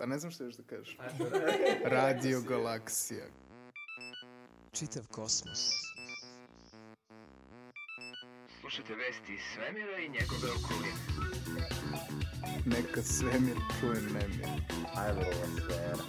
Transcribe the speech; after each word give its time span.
Pa 0.00 0.06
ne 0.06 0.18
znam 0.18 0.32
što 0.32 0.44
još 0.44 0.54
da 0.54 0.62
kažeš. 0.62 0.96
Radio 1.96 2.40
Galaksija. 2.40 3.24
Čitav 4.72 5.02
kosmos. 5.10 5.70
Slušajte 8.60 8.94
vesti 8.94 9.34
iz 9.34 9.40
svemira 9.54 9.98
i 9.98 10.08
njegove 10.08 10.48
okoline. 10.58 11.02
Neka 12.66 13.02
svemir 13.02 13.56
čuje 13.80 14.02
nemir. 14.02 14.46
Ajmo 14.96 15.22
sfera. 15.22 16.04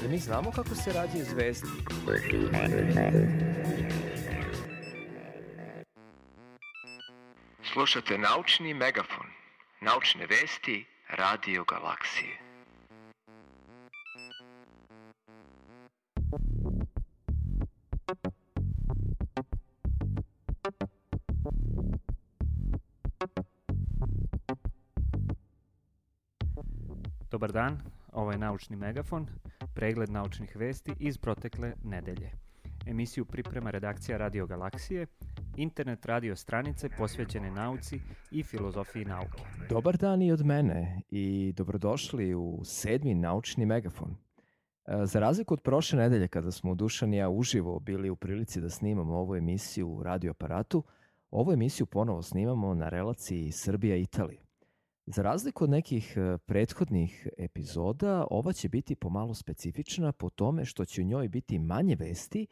Jer 0.00 0.10
mi 0.10 0.18
znamo 0.18 0.50
kako 0.50 0.74
se 0.74 0.92
rađaju 0.92 1.24
zvezde. 1.24 1.68
Slušate 7.72 8.18
naučni 8.18 8.74
megafon. 8.74 9.26
Naučne 9.80 10.26
vesti 10.26 10.86
Radio 11.08 11.64
Galaksije. 11.64 12.41
Dobar 27.42 27.52
dan, 27.52 27.78
ovo 28.12 28.32
je 28.32 28.38
Naučni 28.38 28.76
megafon, 28.76 29.26
pregled 29.74 30.10
naučnih 30.10 30.56
vesti 30.56 30.94
iz 30.98 31.18
protekle 31.18 31.72
nedelje. 31.84 32.30
Emisiju 32.86 33.24
priprema 33.24 33.70
redakcija 33.70 34.18
Radio 34.18 34.46
Galaksije, 34.46 35.06
internet 35.56 36.06
radio 36.06 36.36
stranice 36.36 36.88
posvećene 36.98 37.50
nauci 37.50 38.00
i 38.30 38.42
filozofiji 38.42 39.04
nauke. 39.04 39.42
Dobar 39.68 39.96
dan 39.96 40.22
i 40.22 40.32
od 40.32 40.46
mene 40.46 41.02
i 41.10 41.52
dobrodošli 41.56 42.34
u 42.34 42.60
sedmi 42.64 43.14
naučni 43.14 43.66
megafon. 43.66 44.16
E, 44.86 45.06
Za 45.06 45.20
razliku 45.20 45.54
od 45.54 45.60
prošle 45.60 45.98
nedelje 45.98 46.28
kada 46.28 46.50
smo 46.50 46.74
Dušan 46.74 47.14
i 47.14 47.16
ja 47.16 47.28
uživo 47.28 47.80
bili 47.80 48.10
u 48.10 48.16
prilici 48.16 48.60
da 48.60 48.70
snimamo 48.70 49.14
ovu 49.14 49.36
emisiju 49.36 49.88
u 49.88 50.02
radioaparatu, 50.02 50.82
ovu 51.30 51.52
emisiju 51.52 51.86
ponovo 51.86 52.22
snimamo 52.22 52.74
na 52.74 52.88
relaciji 52.88 53.52
Srbija-Italija. 53.52 54.51
Za 55.06 55.22
razliku 55.22 55.64
od 55.64 55.70
nekih 55.70 56.16
e, 56.16 56.38
prethodnih 56.38 57.28
epizoda, 57.38 58.26
ova 58.30 58.52
će 58.52 58.68
biti 58.68 58.94
pomalo 58.94 59.34
specifična 59.34 60.12
po 60.12 60.30
tome 60.30 60.64
što 60.64 60.84
će 60.84 61.02
u 61.02 61.04
njoj 61.04 61.28
biti 61.28 61.58
manje 61.58 61.96
vesti, 61.96 62.46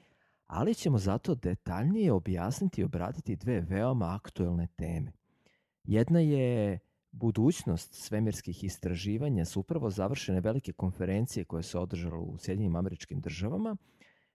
ali 0.46 0.74
ćemo 0.74 0.98
zato 0.98 1.34
detaljnije 1.34 2.12
objasniti 2.12 2.80
i 2.80 2.84
obraditi 2.84 3.36
dve 3.36 3.60
veoma 3.60 4.14
aktuelne 4.14 4.66
teme. 4.76 5.12
Jedna 5.84 6.20
je 6.20 6.78
budućnost 7.12 7.94
svemirskih 7.94 8.64
istraživanja 8.64 9.44
s 9.44 9.56
upravo 9.56 9.90
završene 9.90 10.40
velike 10.40 10.72
konferencije 10.72 11.44
koje 11.44 11.62
se 11.62 11.78
održala 11.78 12.18
u 12.18 12.38
Sjedinim 12.38 12.76
američkim 12.76 13.20
državama, 13.20 13.76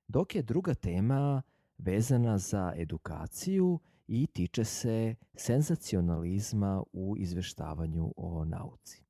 dok 0.08 0.36
je 0.36 0.42
druga 0.42 0.74
tema 0.74 1.42
vezana 1.78 2.38
za 2.38 2.74
edukaciju 2.78 3.80
i 4.08 4.28
tiče 4.28 4.64
se 4.64 5.16
senzacionalizma 5.36 6.84
u 6.94 7.16
izveštavanju 7.18 8.14
o 8.18 8.46
nauci. 8.46 9.06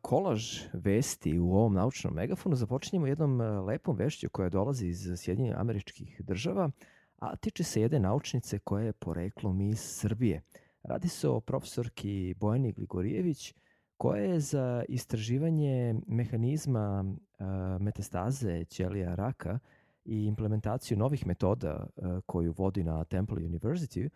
Kolaž 0.00 0.60
vesti 0.72 1.38
u 1.38 1.54
ovom 1.54 1.74
naučnom 1.74 2.14
megafonu 2.14 2.56
započinjemo 2.56 3.06
jednom 3.06 3.40
e, 3.40 3.44
lepom 3.44 3.96
vešću 3.96 4.28
koja 4.30 4.48
dolazi 4.48 4.86
iz 4.86 5.08
Sjedinjenih 5.16 5.60
američkih 5.60 6.20
država, 6.24 6.70
a 7.18 7.36
tiče 7.36 7.64
se 7.64 7.80
jedne 7.80 8.00
naučnice 8.00 8.58
koja 8.58 8.84
je 8.84 8.92
poreklom 8.92 9.60
iz 9.60 9.80
Srbije. 9.80 10.42
Radi 10.82 11.08
se 11.08 11.28
o 11.28 11.40
profesorki 11.40 12.34
Bojani 12.40 12.72
Gligorijević, 12.72 13.54
koja 13.96 14.22
je 14.22 14.40
za 14.40 14.84
istraživanje 14.88 15.94
mehanizma 16.06 17.04
a, 17.38 17.78
metastaze 17.80 18.64
ćelija 18.64 19.14
raka 19.14 19.58
i 20.04 20.24
implementaciju 20.24 20.98
novih 20.98 21.26
metoda 21.26 21.86
a, 21.96 22.20
koju 22.26 22.54
vodi 22.56 22.84
na 22.84 23.04
Temple 23.04 23.42
University 23.42 24.08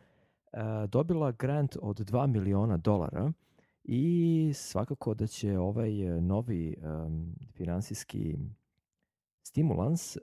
a, 0.52 0.86
dobila 0.86 1.32
grant 1.32 1.76
od 1.82 1.96
2 1.96 2.26
miliona 2.26 2.76
dolara 2.76 3.32
i 3.84 4.52
svakako 4.54 5.14
da 5.14 5.26
će 5.26 5.58
ovaj 5.58 6.02
e, 6.02 6.20
novi 6.20 6.76
finansijski 7.52 8.36
stimulans 9.42 10.16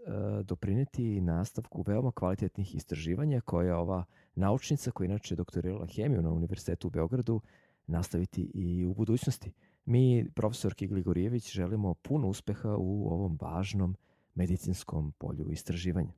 doprineti 0.44 1.22
nastavku 1.22 1.84
veoma 1.88 2.12
kvalitetnih 2.12 2.76
istraživanja 2.76 3.42
koje 3.42 3.76
ova 3.76 4.04
naučnica 4.36 4.92
koja 4.92 5.06
inače 5.06 5.36
doktorirala 5.36 5.88
hemiju 5.88 6.22
na 6.22 6.30
Univerzitetu 6.30 6.88
u 6.88 6.92
Beogradu 6.92 7.42
nastaviti 7.88 8.52
i 8.54 8.86
u 8.86 8.94
budućnosti. 8.94 9.52
Mi, 9.86 10.30
profesorki 10.36 10.88
Gligorijević, 10.88 11.52
želimo 11.54 11.94
puno 11.94 12.28
uspeha 12.28 12.76
u 12.78 13.08
ovom 13.08 13.38
važnom 13.42 13.96
medicinskom 14.36 15.12
polju 15.12 15.52
istraživanja. 15.52 16.14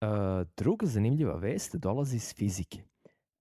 Uh, 0.00 0.46
druga 0.56 0.86
zanimljiva 0.86 1.36
vest 1.36 1.76
dolazi 1.76 2.16
iz 2.16 2.34
fizike 2.34 2.82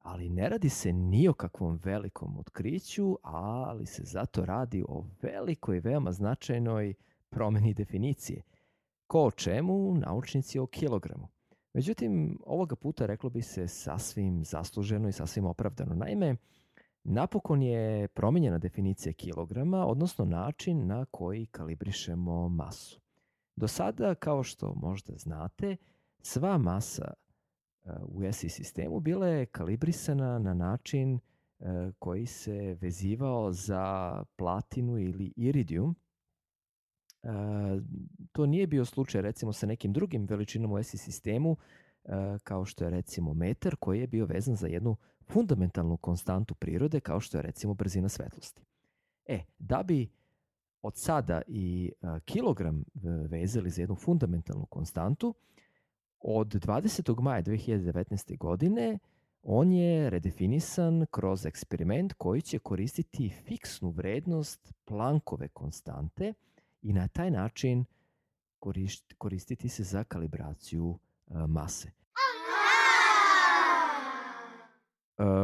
ali 0.07 0.29
ne 0.29 0.49
radi 0.49 0.69
se 0.69 0.93
ni 0.93 1.27
o 1.27 1.33
kakvom 1.33 1.79
velikom 1.83 2.37
otkriću, 2.37 3.17
ali 3.23 3.85
se 3.85 4.03
zato 4.05 4.45
radi 4.45 4.83
o 4.87 5.05
velikoj, 5.21 5.79
veoma 5.79 6.11
značajnoj 6.11 6.93
promeni 7.29 7.73
definicije. 7.73 8.41
Ko 9.07 9.25
o 9.25 9.31
čemu, 9.31 9.95
naučnici 9.95 10.59
o 10.59 10.67
kilogramu. 10.67 11.27
Međutim, 11.73 12.39
ovoga 12.45 12.75
puta 12.75 13.05
reklo 13.05 13.29
bi 13.29 13.41
se 13.41 13.67
sasvim 13.67 14.43
zasluženo 14.45 15.09
i 15.09 15.11
sasvim 15.11 15.45
opravdano. 15.45 15.95
Naime, 15.95 16.35
napokon 17.03 17.61
je 17.61 18.07
promenjena 18.07 18.57
definicija 18.57 19.13
kilograma, 19.13 19.85
odnosno 19.85 20.25
način 20.25 20.87
na 20.87 21.05
koji 21.11 21.45
kalibrišemo 21.45 22.49
masu. 22.49 23.01
Do 23.55 23.67
sada, 23.67 24.15
kao 24.15 24.43
što 24.43 24.73
možda 24.73 25.13
znate, 25.17 25.75
sva 26.21 26.57
masa 26.57 27.13
u 28.01 28.23
ESI 28.23 28.49
sistemu 28.49 28.99
bila 28.99 29.27
je 29.27 29.45
kalibrisana 29.45 30.39
na 30.39 30.53
način 30.53 31.15
e, 31.15 31.19
koji 31.99 32.25
se 32.25 32.77
vezivao 32.81 33.51
za 33.51 34.23
platinu 34.35 34.99
ili 34.99 35.33
iridijum. 35.35 35.95
E, 37.23 37.29
to 38.31 38.45
nije 38.45 38.67
bio 38.67 38.85
slučaj 38.85 39.21
recimo 39.21 39.53
sa 39.53 39.65
nekim 39.65 39.93
drugim 39.93 40.25
veličinom 40.25 40.71
u 40.71 40.79
ESI 40.79 40.97
sistemu, 40.97 41.57
e, 42.03 42.37
kao 42.43 42.65
što 42.65 42.83
je 42.83 42.89
recimo 42.89 43.33
metar 43.33 43.75
koji 43.75 43.99
je 43.99 44.07
bio 44.07 44.25
vezan 44.25 44.55
za 44.55 44.67
jednu 44.67 44.95
fundamentalnu 45.31 45.97
konstantu 45.97 46.55
prirode 46.55 46.99
kao 46.99 47.19
što 47.19 47.37
je 47.37 47.41
recimo 47.41 47.73
brzina 47.73 48.09
svetlosti. 48.09 48.61
E, 49.25 49.43
da 49.59 49.83
bi 49.83 50.09
od 50.81 50.95
sada 50.95 51.41
i 51.47 51.91
kilogram 52.25 52.83
vezali 53.29 53.69
za 53.69 53.81
jednu 53.81 53.95
fundamentalnu 53.95 54.65
konstantu, 54.65 55.33
Od 56.19 56.47
20. 56.47 57.21
maja 57.21 57.43
2019. 57.43 58.37
godine 58.37 58.99
on 59.43 59.71
je 59.71 60.09
redefinisan 60.09 61.05
kroz 61.11 61.45
eksperiment 61.45 62.13
koji 62.13 62.41
će 62.41 62.59
koristiti 62.59 63.29
fiksnu 63.29 63.89
vrednost 63.89 64.73
Plankove 64.85 65.47
konstante 65.47 66.33
i 66.81 66.93
na 66.93 67.07
taj 67.07 67.31
način 67.31 67.85
koristiti 69.17 69.69
se 69.69 69.83
za 69.83 70.03
kalibraciju 70.03 70.99
mase. 71.47 71.91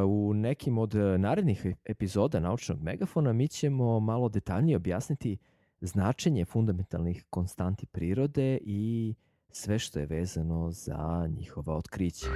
U 0.07 0.33
nekim 0.33 0.77
od 0.77 0.95
narednih 1.19 1.65
epizoda 1.85 2.39
naučnog 2.39 2.81
megafona 2.81 3.33
mi 3.33 3.47
ćemo 3.47 3.99
malo 3.99 4.29
detaljnije 4.29 4.77
objasniti 4.77 5.37
značenje 5.81 6.45
fundamentalnih 6.45 7.25
konstanti 7.29 7.85
prirode 7.85 8.59
i 8.61 9.13
sve 9.51 9.79
što 9.79 9.99
je 9.99 10.05
vezano 10.05 10.71
za 10.71 11.29
njihova 11.37 11.75
otkrića. 11.75 12.27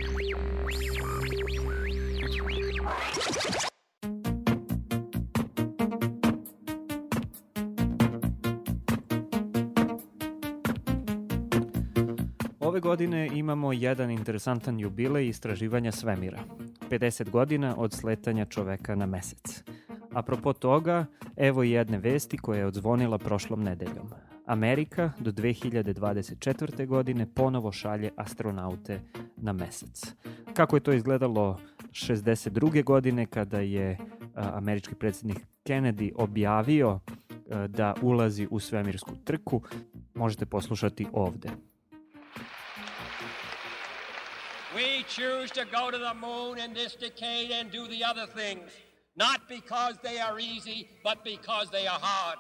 Ove 12.78 12.82
godine 12.82 13.30
imamo 13.34 13.74
jedan 13.74 14.12
interesantan 14.12 14.80
jubilej 14.80 15.28
istraživanja 15.28 15.92
svemira. 15.92 16.40
50 16.90 17.30
godina 17.30 17.76
od 17.78 17.94
sletanja 17.94 18.46
čoveka 18.46 18.96
na 18.96 19.06
mesec. 19.06 19.64
Apropo 20.14 20.54
toga, 20.54 21.06
evo 21.36 21.64
i 21.64 21.72
jedne 21.72 21.98
vesti 21.98 22.38
koja 22.38 22.60
je 22.60 22.66
odzvonila 22.66 23.18
prošlom 23.18 23.64
nedeljom. 23.64 24.10
Amerika 24.46 25.12
do 25.20 25.32
2024. 25.32 26.86
godine 26.86 27.28
ponovo 27.34 27.72
šalje 27.72 28.12
astronaute 28.16 29.02
na 29.38 29.54
mesec. 29.54 30.14
Kako 30.54 30.76
je 30.76 30.80
to 30.80 30.94
izgledalo 30.94 31.60
62. 31.92 32.84
godine 32.84 33.26
kada 33.26 33.60
je 33.60 33.98
američki 34.34 34.96
predsjednik 34.96 35.38
Kennedy 35.66 36.12
objavio 36.16 37.00
da 37.68 37.96
ulazi 38.02 38.48
u 38.52 38.60
svemirsku 38.60 39.16
trku, 39.24 39.62
možete 40.14 40.46
poslušati 40.46 41.08
ovde. 41.14 41.50
We 44.78 45.04
choose 45.10 45.50
to 45.60 45.66
go 45.66 45.90
to 45.90 45.98
the 45.98 46.14
moon 46.14 46.60
in 46.60 46.74
this 46.74 46.94
decade 46.96 47.50
and 47.52 47.72
do 47.72 47.88
the 47.88 48.04
other 48.04 48.28
things, 48.28 48.70
not 49.16 49.40
because 49.50 49.96
they 50.04 50.20
are 50.20 50.40
easy, 50.40 50.88
but 51.04 51.18
because 51.24 51.68
they 51.72 51.88
are 51.88 52.00
hard. 52.00 52.38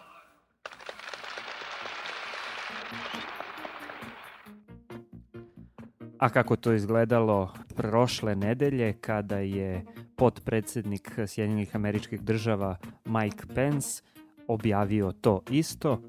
A 6.20 6.30
kako 6.30 6.56
to 6.56 6.74
izgledalo 6.74 7.54
prošle 7.76 8.36
nedelje 8.36 8.94
kada 9.02 9.38
je 9.38 9.86
potpredsednik 10.16 11.12
Sjedinjenih 11.28 11.76
američkih 11.76 12.22
država 12.22 12.78
Mike 13.06 13.46
Pence 13.56 14.04
objavio 14.48 15.12
to 15.12 15.42
isto, 15.50 16.02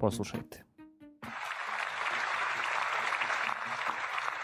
poslušajte. 0.00 0.67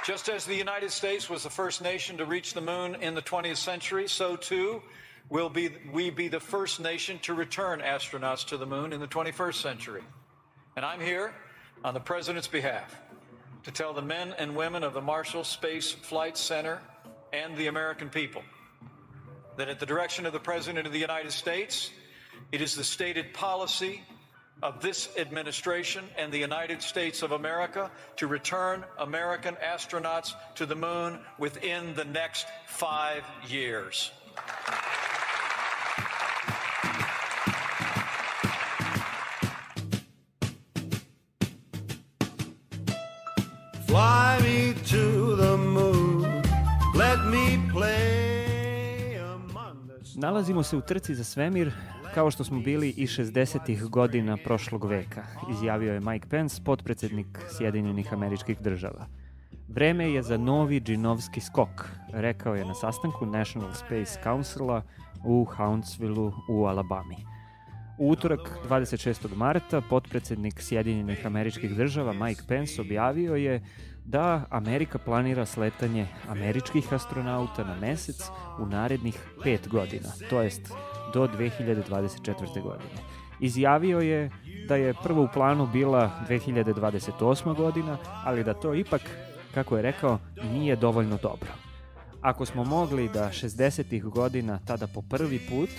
Just 0.05 0.29
as 0.29 0.45
the 0.45 0.55
United 0.55 0.91
States 0.91 1.31
was 1.31 1.45
the 1.45 1.51
first 1.51 1.81
nation 1.81 2.19
to 2.19 2.27
reach 2.27 2.53
the 2.53 2.61
moon 2.61 2.95
in 2.97 3.15
the 3.15 3.23
20th 3.23 3.57
century, 3.57 4.07
so 4.07 4.37
too 4.37 4.83
will 5.31 5.49
be, 5.49 5.71
we 5.95 6.11
be 6.11 6.29
the 6.29 6.41
first 6.41 6.79
nation 6.79 7.19
to 7.21 7.33
return 7.33 7.81
astronauts 7.81 8.47
to 8.49 8.59
the 8.59 8.67
moon 8.67 8.93
in 8.93 9.01
the 9.01 9.07
21st 9.07 9.55
century. 9.55 10.03
And 10.77 10.85
I'm 10.85 11.01
here 11.01 11.33
on 11.83 11.95
the 11.95 12.01
President's 12.01 12.49
behalf 12.49 12.95
to 13.63 13.71
tell 13.71 13.95
the 13.95 14.03
men 14.03 14.35
and 14.37 14.55
women 14.55 14.83
of 14.83 14.93
the 14.93 15.01
Marshall 15.01 15.43
Space 15.43 15.93
Flight 15.93 16.37
Center 16.37 16.83
and 17.33 17.57
the 17.57 17.69
American 17.69 18.11
people 18.11 18.43
that 19.57 19.71
at 19.71 19.81
the 19.81 19.87
direction 19.87 20.27
of 20.27 20.35
the 20.35 20.39
President 20.39 20.87
of 20.87 20.93
the 20.93 20.99
United 20.99 21.33
States, 21.33 21.91
it 22.53 22.61
is 22.61 22.75
the 22.75 22.85
stated 22.85 23.33
policy 23.33 24.03
of 24.65 24.81
this 24.81 25.11
administration 25.19 26.03
and 26.17 26.33
the 26.33 26.39
United 26.39 26.81
States 26.81 27.23
of 27.23 27.33
America 27.33 27.91
to 28.17 28.27
return 28.27 28.83
American 28.99 29.55
astronauts 29.57 30.33
to 30.55 30.65
the 30.65 30.75
moon 30.75 31.19
within 31.39 31.95
the 31.95 32.05
next 32.05 32.47
five 32.67 33.23
years. 33.47 34.11
Fly 43.87 44.41
me 44.43 44.75
to 44.87 45.37
the 45.37 45.57
moon. 45.59 46.43
Let 46.95 47.19
me 47.27 47.61
play 47.71 49.17
among 49.17 49.87
the 49.87 50.21
Nalazimo 50.21 50.63
se 50.63 50.77
u 50.77 50.81
trci 50.81 51.15
za 51.15 51.25
svemir 51.25 51.73
kao 52.15 52.31
što 52.31 52.45
smo 52.45 52.61
bili 52.61 52.89
i 52.89 53.07
60. 53.07 53.89
godina 53.89 54.37
prošlog 54.37 54.85
veka, 54.85 55.25
izjavio 55.51 55.93
je 55.93 56.01
Mike 56.01 56.29
Pence, 56.29 56.63
potpredsednik 56.65 57.27
Sjedinjenih 57.57 58.13
američkih 58.13 58.61
država. 58.61 59.07
Vreme 59.69 60.11
je 60.13 60.23
za 60.23 60.37
novi 60.37 60.81
džinovski 60.81 61.41
skok, 61.41 61.89
rekao 62.13 62.55
je 62.55 62.65
na 62.65 62.75
sastanku 62.75 63.27
National 63.27 63.75
Space 63.75 64.21
Councila 64.23 64.83
u 65.25 65.45
Huntsville 65.57 66.33
u 66.49 66.65
Alabami. 66.65 67.17
U 67.99 68.11
utorak 68.11 68.41
26. 68.69 69.37
marta 69.37 69.81
potpredsednik 69.91 70.61
Sjedinjenih 70.61 71.27
američkih 71.27 71.77
država 71.77 72.13
Mike 72.13 72.43
Pence 72.49 72.81
objavio 72.81 73.35
je 73.35 73.63
da 74.05 74.45
Amerika 74.51 74.99
planira 74.99 75.47
sletanje 75.47 76.07
američkih 76.29 76.93
astronauta 76.93 77.65
na 77.65 77.77
mesec 77.81 78.31
u 78.59 78.67
narednih 78.67 79.19
pet 79.43 79.69
godina, 79.69 80.09
to 80.31 80.43
jest 80.43 80.73
do 81.15 81.29
2024. 81.29 82.63
godine. 82.63 83.01
Izjavio 83.41 84.01
je 84.01 84.31
da 84.69 84.77
je 84.77 84.95
prvo 85.03 85.23
u 85.23 85.29
planu 85.35 85.67
bila 85.67 86.11
2028. 86.29 87.57
godina, 87.57 87.99
ali 88.25 88.45
da 88.45 88.55
to 88.55 88.75
ipak, 88.75 89.01
kako 89.55 89.77
je 89.77 89.83
rekao, 89.83 90.19
nije 90.53 90.77
dovoljno 90.77 91.19
dobro. 91.23 91.49
Ako 92.21 92.47
smo 92.47 92.65
mogli 92.65 93.09
da 93.09 93.29
60. 93.29 94.03
godina 94.03 94.59
tada 94.67 94.87
po 94.87 95.03
prvi 95.03 95.39
put 95.39 95.71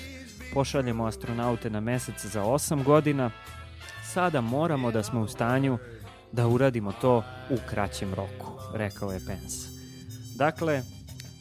pošaljemo 0.54 1.06
astronaute 1.06 1.70
na 1.70 1.80
mesec 1.80 2.26
za 2.26 2.44
8 2.44 2.84
godina, 2.84 3.32
sada 4.04 4.42
moramo 4.42 4.92
da 4.92 5.04
smo 5.04 5.22
u 5.22 5.28
stanju 5.28 5.78
da 6.36 6.48
uradimo 6.48 6.92
to 7.02 7.24
u 7.50 7.58
kraćem 7.70 8.14
roku, 8.14 8.52
rekao 8.74 9.12
je 9.12 9.20
Pence. 9.28 9.70
Dakle, 10.36 10.84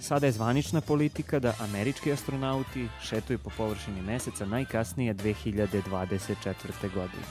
sada 0.00 0.26
je 0.26 0.32
zvanična 0.32 0.80
politika 0.80 1.38
da 1.38 1.54
američki 1.60 2.12
astronauti 2.12 2.88
šetuju 3.02 3.38
po 3.38 3.50
površini 3.56 4.02
meseca 4.02 4.46
najkasnije 4.46 5.14
2024. 5.14 6.54
godine. 6.82 7.26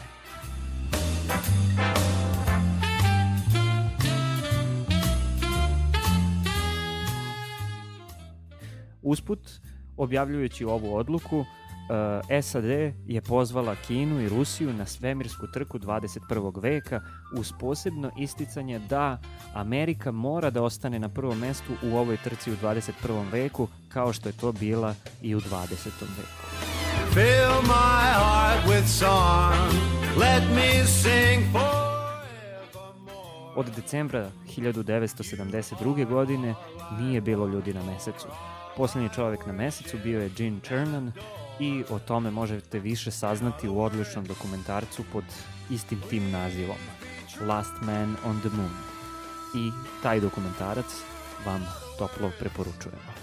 Usput, 9.01 9.39
objavljujući 9.97 10.65
ovu 10.65 10.95
odluku, 10.95 11.45
uh, 11.89 12.41
SAD 12.41 12.65
je 13.07 13.21
pozvala 13.21 13.75
Kinu 13.75 14.21
i 14.21 14.29
Rusiju 14.29 14.73
na 14.73 14.85
svemirsku 14.85 15.47
trku 15.53 15.79
21. 15.79 16.61
veka 16.61 17.01
uz 17.37 17.51
posebno 17.59 18.11
isticanje 18.19 18.79
da 18.79 19.17
Amerika 19.53 20.11
mora 20.11 20.49
da 20.49 20.63
ostane 20.63 20.99
na 20.99 21.09
prvom 21.09 21.39
mestu 21.39 21.73
u 21.83 21.97
ovoj 21.97 22.17
trci 22.17 22.51
u 22.51 22.55
21. 22.55 23.31
veku 23.31 23.67
kao 23.89 24.13
što 24.13 24.29
je 24.29 24.33
to 24.33 24.51
bila 24.51 24.95
i 25.21 25.35
u 25.35 25.39
20. 25.39 25.85
veku. 26.17 26.43
Fill 27.13 27.61
my 27.63 28.13
heart 28.13 28.65
with 28.67 28.87
song. 28.87 29.93
Let 30.17 30.43
me 30.55 30.85
sing 30.85 31.43
forevermore. 31.51 31.93
Od 33.55 33.65
decembra 33.75 34.31
1972. 34.57 36.09
godine 36.09 36.55
nije 36.99 37.21
bilo 37.21 37.47
ljudi 37.47 37.73
na 37.73 37.83
mesecu. 37.83 38.27
Poslednji 38.77 39.09
čovek 39.15 39.45
na 39.45 39.53
mesecu 39.53 39.97
bio 40.03 40.21
je 40.21 40.29
Gene 40.29 40.59
Cernan 40.67 41.11
i 41.59 41.83
o 41.89 41.99
tome 41.99 42.31
možete 42.31 42.79
više 42.79 43.11
saznati 43.11 43.67
u 43.67 43.81
odličnom 43.81 44.25
dokumentarcu 44.25 45.03
pod 45.11 45.23
istim 45.69 46.01
tim 46.09 46.31
nazivom 46.31 46.77
Last 47.41 47.73
Man 47.81 48.15
on 48.25 48.39
the 48.39 48.49
Moon. 48.49 48.71
I 49.55 49.71
taj 50.03 50.19
dokumentarac 50.19 50.85
vam 51.45 51.65
toplo 51.97 52.31
preporučujemo. 52.39 53.13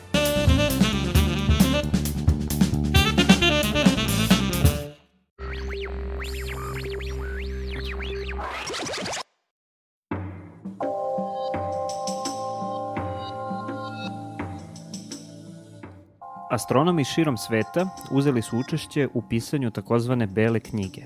Astronomi 16.51 17.05
širom 17.05 17.37
sveta 17.37 17.89
uzeli 18.11 18.43
su 18.43 18.59
učešće 18.59 19.09
u 19.15 19.23
pisanju 19.23 19.71
takozvane 19.71 20.27
bele 20.27 20.61
knjige, 20.61 21.03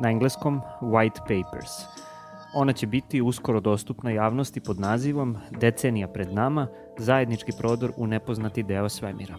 na 0.00 0.10
engleskom 0.10 0.60
White 0.80 1.18
Papers. 1.18 1.70
Ona 2.54 2.72
će 2.72 2.86
biti 2.86 3.22
uskoro 3.22 3.60
dostupna 3.60 4.10
javnosti 4.10 4.60
pod 4.60 4.80
nazivom 4.80 5.36
Decenija 5.50 6.08
pred 6.08 6.32
nama, 6.32 6.66
zajednički 6.98 7.52
prodor 7.58 7.92
u 7.96 8.06
nepoznati 8.06 8.62
deo 8.62 8.88
svemira. 8.88 9.34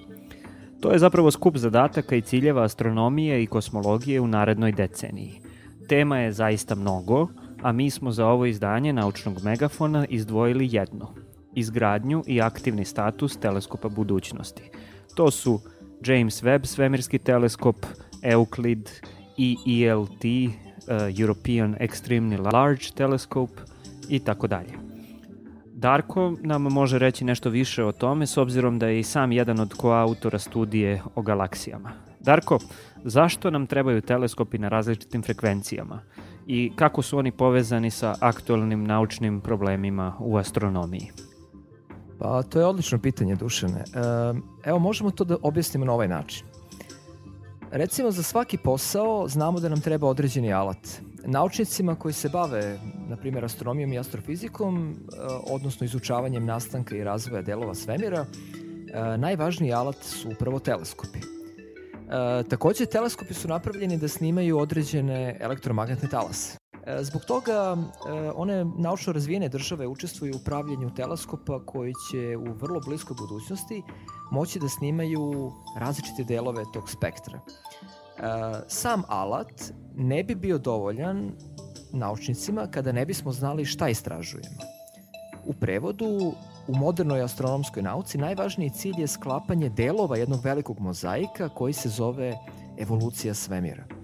To 0.81 0.91
je 0.91 0.99
zapravo 0.99 1.31
skup 1.31 1.57
zadataka 1.57 2.15
i 2.15 2.21
ciljeva 2.21 2.63
astronomije 2.63 3.43
i 3.43 3.47
kosmologije 3.47 4.21
u 4.21 4.27
narednoj 4.27 4.71
deceniji. 4.71 5.41
Tema 5.89 6.17
je 6.17 6.31
zaista 6.31 6.75
mnogo, 6.75 7.27
a 7.61 7.71
mi 7.71 7.89
smo 7.89 8.11
za 8.11 8.27
ovo 8.27 8.45
izdanje 8.45 8.93
naučnog 8.93 9.43
megafona 9.43 10.05
izdvojili 10.09 10.69
jedno– 10.71 11.13
izgradnju 11.55 12.23
i 12.27 12.41
aktivni 12.41 12.85
status 12.85 13.37
teleskopa 13.37 13.89
budućnosti– 13.89 14.63
To 15.15 15.31
su 15.31 15.59
James 16.05 16.43
Webb 16.43 16.65
svemirski 16.65 17.17
teleskop, 17.19 17.75
Euclid 18.23 18.89
i 19.37 19.83
ELT, 19.83 20.23
uh, 20.25 21.19
European 21.19 21.75
Extremely 21.79 22.53
Large 22.53 22.85
Telescope 22.95 23.53
i 24.09 24.19
tako 24.19 24.47
dalje. 24.47 24.89
Darko 25.73 26.35
nam 26.41 26.61
može 26.61 26.99
reći 26.99 27.25
nešto 27.25 27.49
više 27.49 27.83
o 27.83 27.91
tome 27.91 28.27
s 28.27 28.37
obzirom 28.37 28.79
da 28.79 28.87
je 28.87 28.99
i 28.99 29.03
sam 29.03 29.31
jedan 29.31 29.59
od 29.59 29.73
koautora 29.73 30.39
studije 30.39 31.01
o 31.15 31.21
galaksijama. 31.21 31.91
Darko, 32.19 32.59
zašto 33.03 33.51
nam 33.51 33.67
trebaju 33.67 34.01
teleskopi 34.01 34.57
na 34.57 34.69
različitim 34.69 35.21
frekvencijama 35.21 36.01
i 36.47 36.71
kako 36.75 37.01
su 37.01 37.17
oni 37.17 37.31
povezani 37.31 37.91
sa 37.91 38.15
aktualnim 38.19 38.83
naučnim 38.83 39.41
problemima 39.41 40.15
u 40.19 40.37
astronomiji? 40.37 41.11
Pa 42.19 42.43
to 42.43 42.59
je 42.59 42.65
odlično 42.65 42.99
pitanje, 42.99 43.35
Dušane. 43.35 43.83
Evo, 44.63 44.79
možemo 44.79 45.11
to 45.11 45.23
da 45.23 45.37
objasnimo 45.41 45.85
na 45.85 45.93
ovaj 45.93 46.07
način. 46.07 46.45
Recimo, 47.71 48.11
za 48.11 48.23
svaki 48.23 48.57
posao 48.57 49.27
znamo 49.27 49.59
da 49.59 49.69
nam 49.69 49.81
treba 49.81 50.07
određeni 50.07 50.53
alat. 50.53 50.87
Naučnicima 51.25 51.95
koji 51.95 52.13
se 52.13 52.29
bave, 52.29 52.79
na 53.07 53.17
primjer, 53.17 53.45
astronomijom 53.45 53.93
i 53.93 53.99
astrofizikom, 53.99 54.95
odnosno 55.51 55.85
izučavanjem 55.85 56.45
nastanka 56.45 56.95
i 56.95 57.03
razvoja 57.03 57.41
delova 57.41 57.75
svemira, 57.75 58.25
najvažniji 59.17 59.73
alat 59.73 60.03
su 60.03 60.29
upravo 60.29 60.59
teleskopi. 60.59 61.19
takođe, 62.49 62.85
teleskopi 62.85 63.33
su 63.33 63.47
napravljeni 63.47 63.97
da 63.97 64.07
snimaju 64.07 64.59
određene 64.59 65.37
elektromagnetne 65.39 66.09
talase. 66.09 66.58
E, 66.89 67.03
Zbog 67.03 67.25
toga 67.25 67.77
e, 67.77 68.31
one 68.35 68.65
naučno 68.77 69.13
razvijene 69.13 69.49
države 69.49 69.87
učestvuju 69.87 70.33
u 70.33 70.37
upravljanju 70.37 70.93
teleskopa 70.95 71.65
koji 71.65 71.93
će 72.11 72.37
u 72.37 72.53
vrlo 72.53 72.79
bliskoj 72.85 73.15
budućnosti 73.19 73.83
moći 74.31 74.59
da 74.59 74.69
snimaju 74.69 75.51
različite 75.77 76.23
delove 76.23 76.63
tog 76.73 76.89
spektra. 76.89 77.39
E, 77.39 78.21
Sam 78.67 79.03
alat 79.07 79.71
ne 79.95 80.23
bi 80.23 80.35
bio 80.35 80.57
dovoljan 80.57 81.31
naučnicima 81.93 82.67
kada 82.71 82.91
ne 82.91 83.05
bismo 83.05 83.31
znali 83.31 83.65
šta 83.65 83.89
istražujemo. 83.89 84.59
U 85.45 85.53
prevodu, 85.53 86.33
u 86.67 86.75
modernoj 86.75 87.21
astronomskoj 87.21 87.83
nauci 87.83 88.17
najvažniji 88.17 88.69
cilj 88.69 89.01
je 89.01 89.07
sklapanje 89.07 89.69
delova 89.69 90.17
jednog 90.17 90.43
velikog 90.43 90.79
mozaika 90.79 91.49
koji 91.49 91.73
se 91.73 91.89
zove 91.89 92.37
evolucija 92.77 93.33
svemira. 93.33 93.98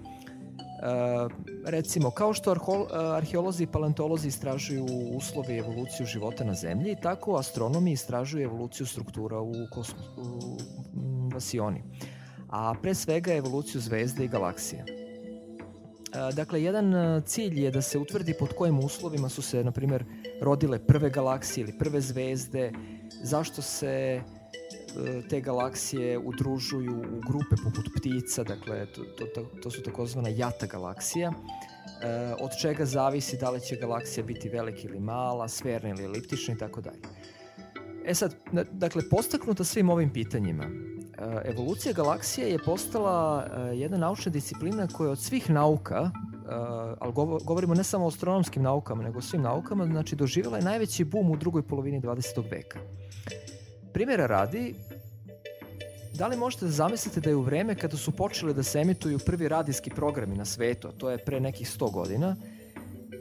E, 0.86 1.28
recimo, 1.64 2.10
kao 2.10 2.34
što 2.34 2.50
arho, 2.50 2.86
arheolozi 2.92 3.62
i 3.62 3.66
paleontolozi 3.66 4.28
istražuju 4.28 4.86
uslove 5.16 5.54
i 5.54 5.58
evoluciju 5.58 6.06
života 6.06 6.44
na 6.44 6.54
Zemlji, 6.54 6.96
tako 7.02 7.36
astronomi 7.36 7.92
istražuju 7.92 8.44
evoluciju 8.44 8.86
struktura 8.86 9.40
u, 9.40 9.52
kosmo, 9.72 9.98
u 10.16 10.58
m, 10.94 11.30
vasioni, 11.34 11.82
a 12.48 12.74
pre 12.82 12.94
svega 12.94 13.34
evoluciju 13.34 13.80
zvezde 13.80 14.24
i 14.24 14.28
galaksije. 14.28 14.84
E, 14.86 16.32
Dakle, 16.32 16.62
jedan 16.62 16.94
cilj 17.26 17.64
je 17.64 17.70
da 17.70 17.82
se 17.82 17.98
utvrdi 17.98 18.34
pod 18.38 18.52
kojim 18.52 18.78
uslovima 18.78 19.28
su 19.28 19.42
se, 19.42 19.64
na 19.64 19.72
primjer, 19.72 20.04
rodile 20.42 20.78
prve 20.78 21.10
galaksije 21.10 21.62
ili 21.62 21.78
prve 21.78 22.00
zvezde, 22.00 22.72
zašto 23.22 23.62
se 23.62 24.22
e, 24.22 24.35
te 25.30 25.40
galaksije 25.40 26.18
udružuju 26.18 26.98
u 26.98 27.20
grupe 27.28 27.56
poput 27.64 27.88
ptica, 27.96 28.44
dakle, 28.44 28.86
to, 28.86 29.02
to, 29.34 29.42
to, 29.62 29.70
su 29.70 29.82
takozvana 29.82 30.28
jata 30.28 30.66
galaksija, 30.66 31.32
e, 31.32 32.34
od 32.40 32.50
čega 32.60 32.84
zavisi 32.84 33.36
da 33.36 33.50
li 33.50 33.60
će 33.60 33.76
galaksija 33.76 34.24
biti 34.24 34.48
velika 34.48 34.80
ili 34.84 35.00
mala, 35.00 35.48
sferna 35.48 35.88
ili 35.88 36.04
eliptična 36.04 36.54
i 36.54 36.58
tako 36.58 36.80
dalje. 36.80 37.02
E 38.04 38.14
sad, 38.14 38.34
dakle, 38.72 39.02
postaknuta 39.10 39.64
svim 39.64 39.90
ovim 39.90 40.12
pitanjima, 40.12 40.64
e, 40.64 40.70
evolucija 41.44 41.92
galaksije 41.92 42.50
je 42.50 42.64
postala 42.64 43.46
jedna 43.74 43.98
naučna 43.98 44.32
disciplina 44.32 44.88
koja 44.92 45.10
od 45.10 45.18
svih 45.18 45.50
nauka, 45.50 46.10
ali 46.98 47.12
govo- 47.12 47.40
govorimo 47.44 47.74
ne 47.74 47.84
samo 47.84 48.04
o 48.04 48.08
astronomskim 48.08 48.62
naukama, 48.62 49.02
nego 49.02 49.18
o 49.18 49.22
svim 49.22 49.42
naukama, 49.42 49.86
znači 49.86 50.16
doživjela 50.16 50.56
je 50.56 50.64
najveći 50.64 51.04
bum 51.04 51.30
u 51.30 51.36
drugoj 51.36 51.62
polovini 51.62 52.00
20. 52.00 52.50
veka. 52.50 52.78
Primjera 53.96 54.26
radi, 54.26 54.74
da 56.14 56.26
li 56.26 56.36
možete 56.36 56.64
da 56.64 56.70
zamislite 56.70 57.20
da 57.20 57.30
je 57.30 57.36
u 57.36 57.42
vreme 57.42 57.74
kada 57.74 57.96
su 57.96 58.12
počeli 58.12 58.54
da 58.54 58.62
se 58.62 58.80
emituju 58.80 59.18
prvi 59.18 59.48
radijski 59.48 59.90
programi 59.90 60.36
na 60.36 60.44
svetu, 60.44 60.88
a 60.88 60.92
to 60.92 61.10
je 61.10 61.18
pre 61.18 61.40
nekih 61.40 61.68
100 61.78 61.92
godina, 61.92 62.36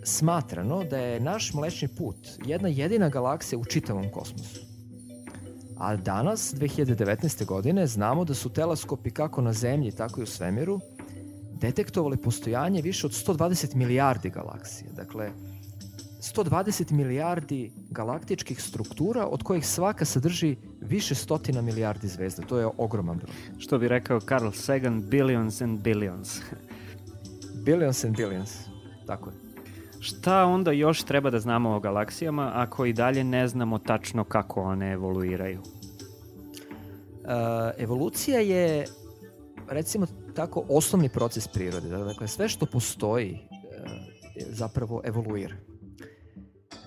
smatrano 0.03 0.83
da 0.83 0.97
je 0.97 1.19
naš 1.19 1.53
mlečni 1.53 1.87
put 1.87 2.17
jedna 2.45 2.67
jedina 2.67 3.09
galaksija 3.09 3.59
u 3.59 3.65
čitavom 3.65 4.09
kosmosu. 4.11 4.59
A 5.77 5.95
danas, 5.95 6.53
2019. 6.53 7.45
godine, 7.45 7.87
znamo 7.87 8.25
da 8.25 8.33
su 8.33 8.49
teleskopi 8.49 9.11
kako 9.11 9.41
na 9.41 9.53
Zemlji, 9.53 9.91
tako 9.91 10.19
i 10.19 10.23
u 10.23 10.27
svemiru 10.27 10.79
detektovali 11.61 12.17
postojanje 12.17 12.81
više 12.81 13.07
od 13.07 13.13
120 13.13 13.75
milijardi 13.75 14.29
galaksija. 14.29 14.91
Dakle, 14.91 15.31
120 16.33 16.91
milijardi 16.91 17.71
galaktičkih 17.89 18.61
struktura 18.61 19.25
od 19.27 19.43
kojih 19.43 19.67
svaka 19.67 20.05
sadrži 20.05 20.55
više 20.81 21.15
stotina 21.15 21.61
milijardi 21.61 22.07
zvezda. 22.07 22.43
To 22.43 22.57
je 22.57 22.67
ogroman 22.77 23.17
broj. 23.17 23.31
Što 23.57 23.77
bi 23.77 23.87
rekao 23.87 24.19
Carl 24.19 24.51
Sagan, 24.51 25.09
billions 25.09 25.61
and 25.61 25.79
billions. 25.79 26.39
Billions 27.65 28.03
and 28.03 28.17
billions. 28.17 28.51
Tako 29.05 29.29
je. 29.29 29.35
Šta 29.99 30.45
onda 30.45 30.71
još 30.71 31.03
treba 31.03 31.29
da 31.29 31.39
znamo 31.39 31.75
o 31.75 31.79
galaksijama 31.79 32.51
ako 32.53 32.85
i 32.85 32.93
dalje 32.93 33.23
ne 33.23 33.47
znamo 33.47 33.79
tačno 33.79 34.23
kako 34.23 34.61
one 34.61 34.91
evoluiraju? 34.91 35.59
Uh, 35.59 35.67
evolucija 37.77 38.39
je, 38.39 38.85
recimo 39.69 40.07
tako, 40.35 40.65
osnovni 40.69 41.09
proces 41.09 41.47
prirode. 41.47 41.89
Dakle, 41.89 42.27
sve 42.27 42.49
što 42.49 42.65
postoji 42.65 43.31
uh, 43.33 43.91
zapravo 44.49 45.01
evoluira. 45.03 45.55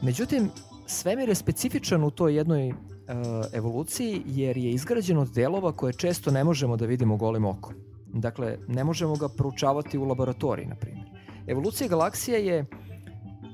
Međutim, 0.03 0.51
svemir 0.87 1.29
je 1.29 1.35
specifičan 1.35 2.05
u 2.05 2.11
toj 2.11 2.37
jednoj 2.37 2.69
uh, 2.69 2.77
evoluciji 3.53 4.23
jer 4.27 4.57
je 4.57 4.71
izgrađen 4.71 5.19
od 5.19 5.33
delova 5.35 5.73
koje 5.73 5.93
često 5.93 6.31
ne 6.31 6.45
možemo 6.45 6.77
da 6.77 6.87
vidimo 6.87 7.17
golim 7.17 7.45
okom. 7.45 7.75
Dakle, 8.07 8.59
ne 8.69 8.85
možemo 8.85 9.17
ga 9.17 9.29
proučavati 9.29 9.99
u 9.99 10.05
laboratoriji, 10.05 10.67
na 10.67 10.75
primjer. 10.75 11.07
Evolucija 11.47 11.89
galaksije 11.89 12.47
je 12.47 12.67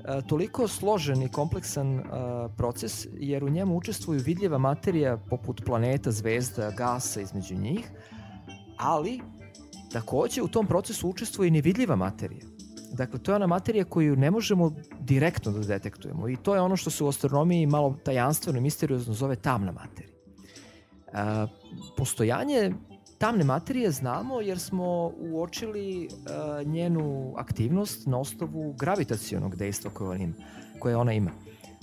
a, 0.05 0.21
toliko 0.21 0.67
složen 0.67 1.21
i 1.21 1.31
kompleksan 1.31 1.99
a, 1.99 2.49
proces 2.57 3.07
jer 3.13 3.43
u 3.43 3.49
njemu 3.49 3.77
učestvuju 3.77 4.21
vidljiva 4.25 4.57
materija 4.57 5.17
poput 5.17 5.61
planeta, 5.65 6.11
zvezda, 6.11 6.71
gasa 6.77 7.21
između 7.21 7.55
njih, 7.55 7.91
ali 8.77 9.21
takođe 9.91 10.41
u 10.41 10.47
tom 10.47 10.67
procesu 10.67 11.09
učestvuje 11.09 11.47
i 11.47 11.51
nevidljiva 11.51 11.95
materija. 11.95 12.54
Dakle, 12.95 13.19
to 13.19 13.31
je 13.31 13.35
ona 13.35 13.47
materija 13.47 13.85
koju 13.85 14.15
ne 14.15 14.31
možemo 14.31 14.71
direktno 14.99 15.51
da 15.51 15.59
detektujemo 15.59 16.29
i 16.29 16.35
to 16.35 16.55
je 16.55 16.61
ono 16.61 16.75
što 16.75 16.89
se 16.89 17.03
u 17.03 17.07
astronomiji 17.07 17.65
malo 17.65 17.97
tajanstveno 18.03 18.57
i 18.57 18.61
misteriozno 18.61 19.13
zove 19.13 19.35
tamna 19.35 19.71
materija. 19.71 20.15
A, 21.13 21.47
postojanje 21.97 22.73
tamne 23.17 23.43
materije 23.43 23.91
znamo 23.91 24.41
jer 24.41 24.59
smo 24.59 25.11
uočili 25.19 26.09
a, 26.09 26.63
njenu 26.65 27.33
aktivnost 27.37 28.07
na 28.07 28.19
osnovu 28.19 28.73
gravitacionog 28.73 29.55
dejstva 29.55 29.91
koje 29.91 30.09
ona 30.09 30.23
ima. 30.23 30.33
Koje 30.79 30.95
ona 30.95 31.13
ima. 31.13 31.31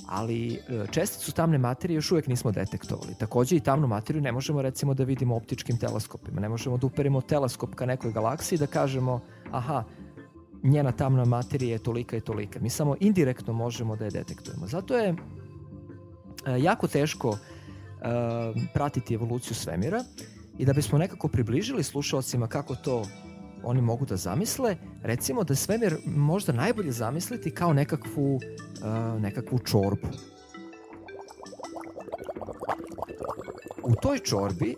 Ali 0.08 0.54
e, 0.54 0.86
česticu 0.90 1.32
tamne 1.32 1.58
materije 1.58 1.94
još 1.94 2.12
uvek 2.12 2.26
nismo 2.26 2.52
detektovali. 2.52 3.14
Takođe 3.18 3.56
i 3.56 3.60
tamnu 3.60 3.86
materiju 3.86 4.22
ne 4.22 4.32
možemo 4.32 4.62
recimo 4.62 4.94
da 4.94 5.04
vidimo 5.04 5.36
optičkim 5.36 5.78
teleskopima. 5.78 6.40
Ne 6.40 6.48
možemo 6.48 6.76
da 6.76 6.86
uperimo 6.86 7.20
teleskop 7.20 7.74
ka 7.74 7.86
nekoj 7.86 8.12
galaksiji 8.12 8.58
da 8.58 8.66
kažemo 8.66 9.20
aha, 9.50 9.84
njena 10.62 10.92
tamna 10.92 11.24
materija 11.24 11.72
je 11.72 11.78
tolika 11.78 12.16
i 12.16 12.20
tolika. 12.20 12.60
Mi 12.60 12.70
samo 12.70 12.96
indirektno 13.00 13.52
možemo 13.52 13.96
da 13.96 14.04
je 14.04 14.10
detektujemo. 14.10 14.66
Zato 14.66 14.98
je 14.98 15.08
e, 15.08 15.14
jako 16.58 16.88
teško 16.88 17.30
e, 17.30 17.36
pratiti 18.74 19.14
evoluciju 19.14 19.54
svemira 19.54 20.04
i 20.58 20.64
da 20.64 20.72
bismo 20.72 20.98
nekako 20.98 21.28
približili 21.28 21.82
slušalcima 21.82 22.46
kako 22.46 22.74
to 22.74 23.04
oni 23.64 23.80
mogu 23.80 24.06
da 24.06 24.16
zamisle, 24.16 24.76
recimo 25.02 25.44
da 25.44 25.54
svemir 25.54 25.96
možda 26.06 26.52
najbolje 26.52 26.92
zamisliti 26.92 27.50
kao 27.50 27.72
nekakvu, 27.72 28.34
uh, 28.34 29.20
nekakvu 29.20 29.58
čorbu. 29.58 30.08
U 33.82 33.94
toj 33.94 34.18
čorbi 34.18 34.76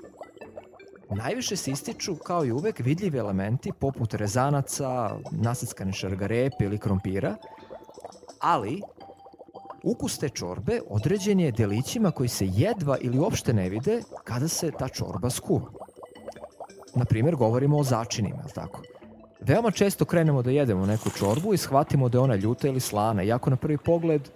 najviše 1.15 1.57
se 1.57 1.71
ističu 1.71 2.15
kao 2.17 2.45
i 2.45 2.53
uvek 2.53 2.81
vidljivi 2.81 3.19
elementi 3.19 3.73
poput 3.73 4.15
rezanaca, 4.15 5.17
naseckane 5.31 5.93
šargarepe 5.93 6.65
ili 6.65 6.79
krompira, 6.79 7.37
ali 8.41 8.83
ukus 9.83 10.19
te 10.19 10.29
čorbe 10.29 10.81
određen 10.89 11.41
je 11.41 11.53
delićima 11.53 12.11
koji 12.11 12.29
se 12.29 12.47
jedva 12.53 12.99
ili 13.01 13.19
uopšte 13.19 13.53
ne 13.53 13.69
vide 13.69 14.03
kada 14.25 14.49
se 14.49 14.71
ta 14.79 14.89
čorba 14.89 15.31
skuva. 15.31 15.71
Na 16.95 17.05
primjer, 17.05 17.37
govorimo 17.37 17.79
o 17.79 17.85
začinima, 17.85 18.43
je 18.47 18.53
tako? 18.55 18.83
Veoma 19.41 19.71
često 19.71 20.05
krenemo 20.05 20.43
da 20.43 20.51
jedemo 20.51 20.87
neku 20.87 21.11
čorbu 21.11 21.55
i 21.55 21.57
shvatimo 21.59 22.09
da 22.09 22.19
je 22.19 22.23
ona 22.23 22.35
ljuta 22.35 22.69
ili 22.69 22.81
slana, 22.81 23.23
iako 23.23 23.51
na 23.51 23.57
prvi 23.57 23.79
pogled 23.79 24.29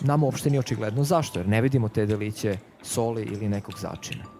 nam 0.00 0.22
uopšte 0.22 0.50
nije 0.50 0.60
očigledno 0.60 1.04
zašto, 1.04 1.38
jer 1.38 1.48
ne 1.48 1.60
vidimo 1.60 1.88
te 1.88 2.06
deliće 2.06 2.58
soli 2.82 3.22
ili 3.22 3.48
nekog 3.48 3.78
začina. 3.78 4.35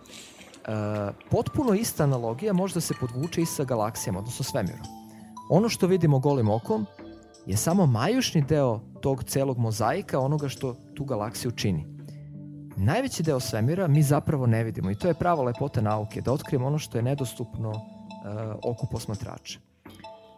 E, 0.67 1.13
potpuno 1.31 1.75
ista 1.75 2.05
analogija 2.05 2.53
možda 2.53 2.81
se 2.81 2.95
podvuče 3.01 3.43
i 3.43 3.47
sa 3.47 3.65
galaksijama, 3.65 4.19
odnosno 4.19 4.45
svemirom. 4.45 4.87
Ono 5.51 5.69
što 5.69 5.87
vidimo 5.87 6.19
golim 6.19 6.51
okom 6.51 6.87
je 7.47 7.57
samo 7.57 7.87
majušni 7.87 8.43
deo 8.43 8.81
tog 9.01 9.25
celog 9.25 9.59
mozaika 9.59 10.21
onoga 10.21 10.49
što 10.49 10.75
tu 10.95 11.05
galaksiju 11.05 11.51
čini. 11.51 11.87
Najveći 12.77 13.23
deo 13.23 13.41
svemira 13.41 13.87
mi 13.87 14.03
zapravo 14.03 14.47
ne 14.47 14.65
vidimo 14.65 14.91
i 14.91 14.95
to 14.95 15.09
je 15.09 15.15
prava 15.15 15.43
lepota 15.43 15.81
nauke, 15.81 16.21
da 16.21 16.33
otkrijemo 16.33 16.67
ono 16.67 16.79
što 16.79 16.99
je 16.99 17.03
nedostupno 17.03 17.71
uh, 17.71 17.77
oku 18.65 18.87
posmatrača. 18.91 19.59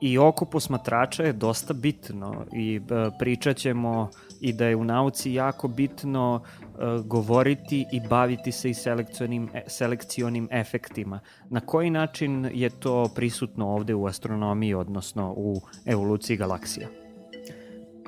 I 0.00 0.18
oko 0.18 0.44
posmatrača 0.44 1.22
je 1.22 1.32
dosta 1.32 1.74
bitno 1.74 2.44
i 2.52 2.76
e, 2.76 3.10
pričat 3.18 3.56
ćemo 3.56 4.10
i 4.40 4.52
da 4.52 4.66
je 4.66 4.76
u 4.76 4.84
nauci 4.84 5.32
jako 5.32 5.68
bitno 5.68 6.42
e, 6.42 6.68
govoriti 7.04 7.86
i 7.92 8.00
baviti 8.00 8.52
se 8.52 8.70
i 8.70 8.74
selekcionim, 8.74 9.48
e, 9.54 9.62
selekcionim 9.66 10.48
efektima. 10.50 11.20
Na 11.50 11.60
koji 11.60 11.90
način 11.90 12.50
je 12.54 12.70
to 12.70 13.10
prisutno 13.14 13.68
ovde 13.68 13.94
u 13.94 14.06
astronomiji, 14.06 14.74
odnosno 14.74 15.34
u 15.36 15.60
evoluciji 15.86 16.36
galaksija? 16.36 16.88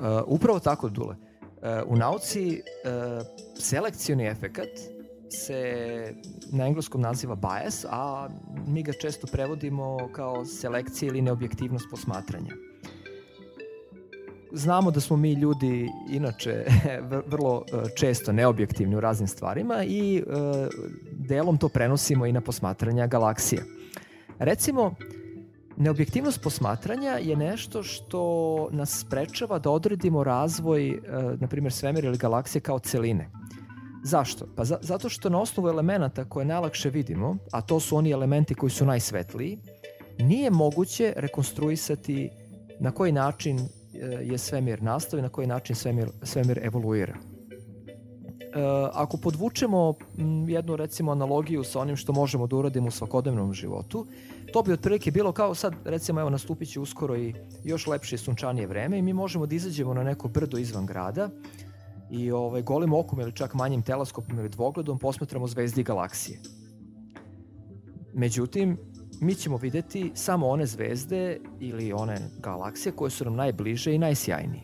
Uh, 0.01 0.07
upravo 0.27 0.59
tako, 0.59 0.89
Dule. 0.89 1.15
Uh, 1.15 1.67
u 1.87 1.95
nauci 1.95 2.61
uh, 2.61 3.25
selekcioni 3.59 4.25
efekat 4.25 4.69
se 5.31 6.13
na 6.51 6.67
engleskom 6.67 7.01
naziva 7.01 7.35
bias, 7.35 7.85
a 7.89 8.29
mi 8.67 8.83
ga 8.83 8.93
često 8.93 9.27
prevodimo 9.27 10.09
kao 10.13 10.45
selekcija 10.45 11.09
ili 11.09 11.21
neobjektivnost 11.21 11.85
posmatranja. 11.91 12.53
znamo 14.53 14.91
da 14.91 14.99
smo 14.99 15.17
mi 15.17 15.33
ljudi 15.33 15.89
inače 16.09 16.65
vr- 17.09 17.23
vrlo 17.27 17.63
e, 17.67 17.95
često 17.95 18.31
neobjektivni 18.31 18.95
u 18.95 18.99
raznim 18.99 19.27
stvarima 19.27 19.83
i 19.83 20.17
e, 20.17 20.21
delom 21.11 21.57
to 21.57 21.69
prenosimo 21.69 22.25
i 22.25 22.31
na 22.31 22.41
posmatranja 22.41 23.07
galaksije. 23.07 23.63
Recimo, 24.39 24.95
neobjektivnost 25.77 26.41
posmatranja 26.43 27.11
je 27.11 27.35
nešto 27.35 27.83
što 27.83 28.69
nas 28.71 28.99
sprečava 28.99 29.59
da 29.59 29.69
odredimo 29.69 30.23
razvoj, 30.23 30.89
e, 30.89 30.99
na 31.39 31.47
primjer, 31.47 31.73
svemira 31.73 32.07
ili 32.07 32.17
galaksije 32.17 32.61
kao 32.61 32.79
celine. 32.79 33.40
Zašto? 34.03 34.45
Pa 34.55 34.65
za, 34.65 34.77
zato 34.81 35.09
što 35.09 35.29
na 35.29 35.41
osnovu 35.41 35.69
elemenata 35.69 36.25
koje 36.25 36.45
najlakše 36.45 36.89
vidimo, 36.89 37.37
a 37.51 37.61
to 37.61 37.79
su 37.79 37.97
oni 37.97 38.11
elementi 38.11 38.55
koji 38.55 38.69
su 38.69 38.85
najsvetliji, 38.85 39.59
nije 40.19 40.49
moguće 40.49 41.13
rekonstruisati 41.15 42.29
na 42.79 42.91
koji 42.91 43.11
način 43.11 43.59
e, 43.59 43.67
je 44.21 44.37
svemir 44.37 44.83
nastao 44.83 45.19
i 45.19 45.21
na 45.21 45.29
koji 45.29 45.47
način 45.47 45.75
svemir, 45.75 46.09
svemir 46.23 46.59
evoluira. 46.63 47.13
E, 47.13 48.61
ako 48.93 49.17
podvučemo 49.17 49.93
jednu 50.47 50.75
recimo 50.75 51.11
analogiju 51.11 51.63
sa 51.63 51.79
onim 51.79 51.95
što 51.95 52.13
možemo 52.13 52.47
da 52.47 52.55
uradimo 52.55 52.87
u 52.87 52.91
svakodnevnom 52.91 53.53
životu, 53.53 54.07
to 54.53 54.63
bi 54.63 54.73
otprilike 54.73 55.11
bilo 55.11 55.31
kao 55.31 55.55
sad 55.55 55.73
recimo 55.85 56.21
evo 56.21 56.29
nastupit 56.29 56.69
će 56.69 56.79
uskoro 56.79 57.17
i 57.17 57.33
još 57.63 57.87
lepše 57.87 58.17
sunčanije 58.17 58.67
vreme 58.67 58.97
i 58.97 59.01
mi 59.01 59.13
možemo 59.13 59.45
da 59.45 59.55
izađemo 59.55 59.93
na 59.93 60.03
neko 60.03 60.27
brdo 60.27 60.57
izvan 60.57 60.85
grada 60.85 61.29
i 62.11 62.31
ovaj, 62.31 62.61
golim 62.61 62.93
okom 62.93 63.19
ili 63.19 63.31
čak 63.31 63.53
manjim 63.53 63.81
teleskopom 63.81 64.39
ili 64.39 64.49
dvogledom 64.49 64.99
posmatramo 64.99 65.47
zvezde 65.47 65.81
i 65.81 65.83
galaksije. 65.83 66.39
Međutim, 68.13 68.77
mi 69.21 69.35
ćemo 69.35 69.57
videti 69.57 70.11
samo 70.15 70.47
one 70.47 70.65
zvezde 70.65 71.39
ili 71.59 71.93
one 71.93 72.17
galaksije 72.39 72.93
koje 72.93 73.11
su 73.11 73.25
nam 73.25 73.35
najbliže 73.35 73.95
i 73.95 73.97
najsjajnije. 73.97 74.63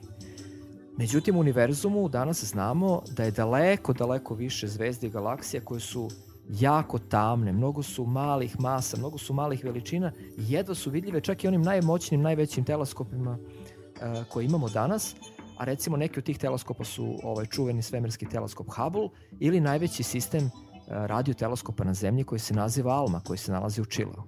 Međutim, 0.97 1.35
u 1.35 1.39
univerzumu 1.39 2.09
danas 2.09 2.43
znamo 2.43 3.01
da 3.11 3.23
je 3.23 3.31
daleko, 3.31 3.93
daleko 3.93 4.35
više 4.35 4.67
zvezde 4.67 5.07
i 5.07 5.09
galaksija 5.09 5.61
koje 5.65 5.79
su 5.79 6.09
jako 6.49 6.99
tamne, 6.99 7.51
mnogo 7.51 7.83
su 7.83 8.05
malih 8.05 8.59
masa, 8.59 8.97
mnogo 8.97 9.17
su 9.17 9.33
malih 9.33 9.63
veličina 9.63 10.11
jedva 10.37 10.75
su 10.75 10.89
vidljive 10.89 11.21
čak 11.21 11.43
i 11.43 11.47
onim 11.47 11.61
najmoćnim, 11.61 12.21
najvećim 12.21 12.63
teleskopima 12.63 13.31
uh, 13.31 14.27
koje 14.29 14.45
imamo 14.45 14.69
danas, 14.69 15.15
a 15.57 15.65
recimo 15.65 15.97
neki 15.97 16.19
od 16.19 16.25
tih 16.25 16.37
teleskopa 16.37 16.83
su 16.83 17.19
ovaj 17.23 17.45
čuveni 17.45 17.81
svemirski 17.81 18.29
teleskop 18.29 18.67
Hubble 18.69 19.09
ili 19.39 19.59
najveći 19.59 20.03
sistem 20.03 20.43
uh, 20.43 20.51
radioteleskopa 20.87 21.83
na 21.83 21.93
zemlji 21.93 22.23
koji 22.23 22.39
se 22.39 22.53
naziva 22.53 22.93
ALMA, 22.93 23.19
koji 23.19 23.37
se 23.37 23.51
nalazi 23.51 23.81
u 23.81 23.85
Čileu. 23.85 24.23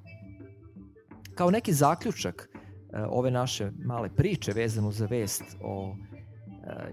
Kao 1.36 1.52
neki 1.52 1.74
zaključak 1.74 2.50
uh, 2.54 3.00
ove 3.10 3.32
naše 3.32 3.72
male 3.86 4.10
priče 4.16 4.52
vezano 4.52 4.92
za 4.92 5.06
vest 5.06 5.44
o 5.62 5.96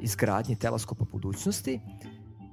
izgradnji 0.00 0.56
teleskopa 0.56 1.04
budućnosti, 1.12 1.80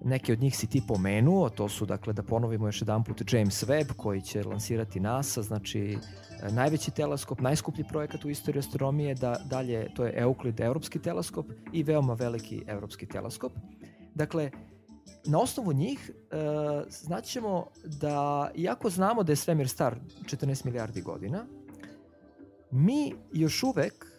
Neke 0.04 0.34
od 0.34 0.40
njih 0.40 0.58
si 0.58 0.68
ti 0.68 0.82
pomenuo, 0.88 1.50
to 1.50 1.70
su, 1.70 1.86
dakle, 1.86 2.14
da 2.14 2.24
ponovimo 2.24 2.68
još 2.68 2.82
jedan 2.82 3.04
put 3.04 3.34
James 3.34 3.64
Webb 3.64 3.94
koji 3.98 4.22
će 4.22 4.44
lansirati 4.44 5.00
NASA, 5.00 5.42
znači 5.42 5.98
najveći 6.52 6.92
teleskop, 6.92 7.42
najskuplji 7.42 7.84
projekat 7.84 8.26
u 8.26 8.30
istoriji 8.30 8.60
astronomije, 8.60 9.16
da 9.16 9.36
dalje 9.46 9.94
to 9.96 10.06
je 10.06 10.14
Euclid 10.16 10.60
evropski 10.60 11.00
teleskop 11.00 11.46
i 11.74 11.84
veoma 11.84 12.14
veliki 12.14 12.64
evropski 12.68 13.06
teleskop. 13.06 13.52
Dakle, 14.16 14.52
na 15.26 15.40
osnovu 15.40 15.74
njih 15.74 16.12
e, 16.12 16.36
znaćemo 16.90 17.68
da, 17.86 18.52
iako 18.56 18.90
znamo 18.90 19.24
da 19.24 19.32
je 19.32 19.36
svemir 19.36 19.70
star 19.70 19.96
14 20.26 20.66
milijardi 20.66 21.02
godina, 21.02 21.46
mi 22.72 23.14
još 23.34 23.64
uvek 23.64 24.13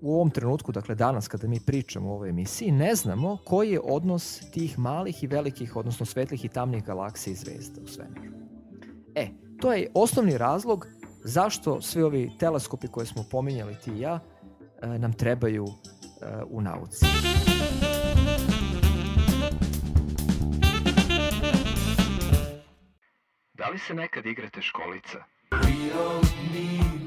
u 0.00 0.14
ovom 0.14 0.30
trenutku, 0.30 0.72
dakle 0.72 0.94
danas 0.94 1.28
kada 1.28 1.48
mi 1.48 1.60
pričamo 1.66 2.10
o 2.10 2.14
ovoj 2.14 2.28
emisiji, 2.28 2.72
ne 2.72 2.94
znamo 2.94 3.38
koji 3.44 3.70
je 3.70 3.80
odnos 3.84 4.40
tih 4.50 4.78
malih 4.78 5.22
i 5.22 5.26
velikih, 5.26 5.76
odnosno 5.76 6.06
svetlih 6.06 6.44
i 6.44 6.48
tamnih 6.48 6.84
galaksija 6.84 7.32
i 7.32 7.36
zvezda 7.36 7.80
u 7.84 7.86
svemiru. 7.86 8.36
E, 9.14 9.28
to 9.60 9.72
je 9.72 9.90
osnovni 9.94 10.38
razlog 10.38 10.86
zašto 11.24 11.82
svi 11.82 12.02
ovi 12.02 12.30
teleskopi 12.38 12.88
koje 12.88 13.06
smo 13.06 13.24
pominjali 13.30 13.74
ti 13.84 13.90
i 13.90 14.00
ja 14.00 14.20
nam 14.82 15.12
trebaju 15.12 15.66
u 16.50 16.60
nauci. 16.60 17.06
Da 23.54 23.68
li 23.68 23.78
se 23.78 23.94
nekad 23.94 24.26
igrate 24.26 24.62
školica? 24.62 25.18
We 25.50 25.92
don't 25.94 26.28
need 26.52 26.97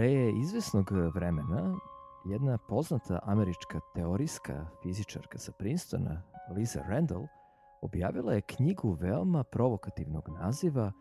Pre 0.00 0.30
izvesnog 0.30 0.90
vremena 1.14 1.76
jedna 2.24 2.58
poznata 2.58 3.18
američka 3.22 3.80
teorijska 3.94 4.66
fizičarka 4.82 5.38
sa 5.38 5.52
Princetona, 5.52 6.22
Lisa 6.56 6.82
Randall, 6.88 7.26
objavila 7.82 8.32
je 8.32 8.40
knjigu 8.40 8.92
veoma 9.00 9.44
provokativnog 9.44 10.28
naziva 10.28 10.92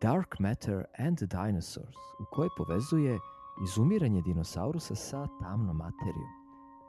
Dark 0.00 0.38
Matter 0.38 0.84
and 0.98 1.18
Dinosaurs, 1.18 1.96
u 1.96 2.24
kojoj 2.30 2.48
povezuje 2.56 3.18
izumiranje 3.64 4.22
dinosaurusa 4.22 4.94
sa 4.94 5.26
tamnom 5.40 5.76
materijom, 5.76 6.32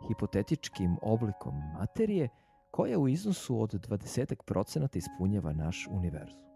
hipotetičkim 0.07 0.97
oblikom 1.01 1.53
materije 1.79 2.29
koja 2.71 2.99
u 2.99 3.07
iznosu 3.07 3.61
od 3.61 3.73
20% 3.89 4.97
ispunjava 4.97 5.53
naš 5.53 5.87
univerzum. 5.91 6.48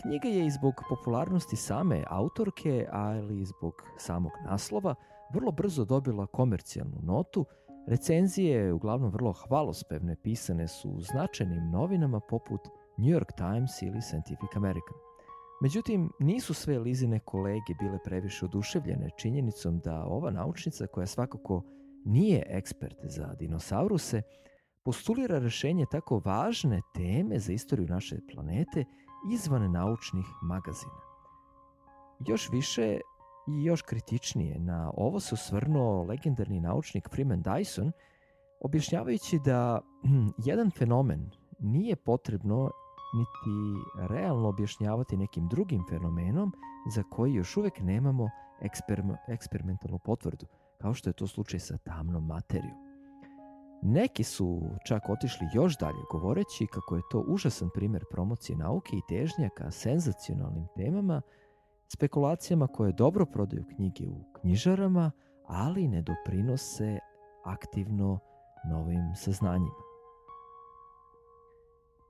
Knjiga 0.00 0.28
je 0.28 0.46
i 0.46 0.50
zbog 0.50 0.74
popularnosti 0.88 1.56
same 1.56 2.04
autorke, 2.08 2.86
ali 2.92 3.40
i 3.40 3.44
zbog 3.44 3.74
samog 3.98 4.32
naslova, 4.44 4.94
vrlo 5.34 5.52
brzo 5.52 5.84
dobila 5.84 6.26
komercijalnu 6.26 6.98
notu, 7.02 7.46
recenzije, 7.86 8.72
uglavnom 8.72 9.10
vrlo 9.10 9.32
hvalospevne, 9.32 10.16
pisane 10.22 10.68
su 10.68 10.90
u 10.90 11.00
značajnim 11.00 11.70
novinama 11.70 12.20
poput 12.20 12.60
New 12.98 13.10
York 13.10 13.32
Times 13.36 13.82
ili 13.82 14.02
Scientific 14.02 14.56
American. 14.56 14.94
Međutim, 15.62 16.10
nisu 16.18 16.54
sve 16.54 16.78
Lizine 16.78 17.18
kolege 17.18 17.74
bile 17.80 17.98
previše 18.04 18.44
oduševljene 18.44 19.10
činjenicom 19.16 19.78
da 19.78 20.04
ova 20.04 20.30
naučnica, 20.30 20.86
koja 20.86 21.06
svakako 21.06 21.62
nije 22.04 22.42
ekspert 22.48 22.96
za 23.02 23.34
dinosauruse, 23.38 24.22
postulira 24.84 25.38
rešenje 25.38 25.86
tako 25.90 26.22
važne 26.24 26.80
teme 26.94 27.38
za 27.38 27.52
istoriju 27.52 27.86
naše 27.88 28.16
planete 28.34 28.84
izvan 29.30 29.72
naučnih 29.72 30.26
magazina. 30.42 31.00
Još 32.18 32.50
više 32.50 33.00
i 33.46 33.64
još 33.64 33.82
kritičnije 33.82 34.58
na 34.58 34.92
ovo 34.96 35.20
se 35.20 35.34
osvrnuo 35.34 36.04
legendarni 36.04 36.60
naučnik 36.60 37.08
Freeman 37.10 37.42
Dyson, 37.42 37.92
objašnjavajući 38.60 39.38
da 39.44 39.80
hm, 40.02 40.28
jedan 40.38 40.70
fenomen 40.70 41.30
nije 41.58 41.96
potrebno 41.96 42.70
niti 43.14 43.84
realno 44.08 44.48
objašnjavati 44.48 45.16
nekim 45.16 45.48
drugim 45.48 45.84
fenomenom 45.88 46.52
za 46.94 47.02
koji 47.02 47.34
još 47.34 47.56
uvek 47.56 47.80
nemamo 47.80 48.30
eksperim 48.60 49.16
eksperimentalnu 49.28 49.98
potvrdu, 49.98 50.46
kao 50.78 50.94
što 50.94 51.10
je 51.10 51.14
to 51.14 51.26
slučaj 51.26 51.60
sa 51.60 51.78
tamnom 51.78 52.26
materijom. 52.26 52.81
Neki 53.84 54.24
su 54.24 54.62
čak 54.84 55.08
otišli 55.08 55.46
još 55.54 55.78
dalje 55.78 55.98
govoreći 56.10 56.66
kako 56.66 56.96
je 56.96 57.02
to 57.10 57.24
užasan 57.28 57.70
primer 57.74 58.04
promocije 58.10 58.56
nauke 58.56 58.96
i 58.96 59.02
težnja 59.08 59.48
ka 59.48 59.70
senzacionalnim 59.70 60.66
temama, 60.76 61.22
spekulacijama 61.88 62.66
koje 62.66 62.92
dobro 62.92 63.26
prodaju 63.26 63.64
knjige 63.76 64.08
u 64.08 64.24
knjižarama, 64.40 65.10
ali 65.46 65.88
ne 65.88 66.02
doprinose 66.02 66.98
aktivno 67.44 68.18
novim 68.70 69.14
saznanjima. 69.16 69.82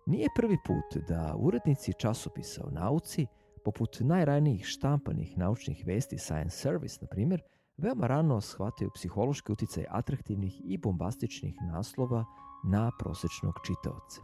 Nije 0.07 0.29
prvi 0.37 0.57
put 0.67 1.03
da 1.09 1.35
urednici 1.39 1.93
časopisa 1.93 2.65
o 2.65 2.71
nauci, 2.71 3.27
poput 3.65 3.97
najranijih 4.01 4.65
štampanih 4.65 5.39
naučnih 5.39 5.83
vesti 5.87 6.19
Science 6.19 6.57
Service, 6.57 6.99
na 7.01 7.07
primjer, 7.07 7.43
veoma 7.83 8.07
rano 8.07 8.41
shvataju 8.41 8.91
psihološki 8.95 9.53
uticaj 9.53 9.85
atraktivnih 9.91 10.61
i 10.65 10.79
bombastičnih 10.79 11.55
naslova 11.63 12.25
na 12.65 12.91
prosečnog 12.99 13.55
čitaoca. 13.67 14.21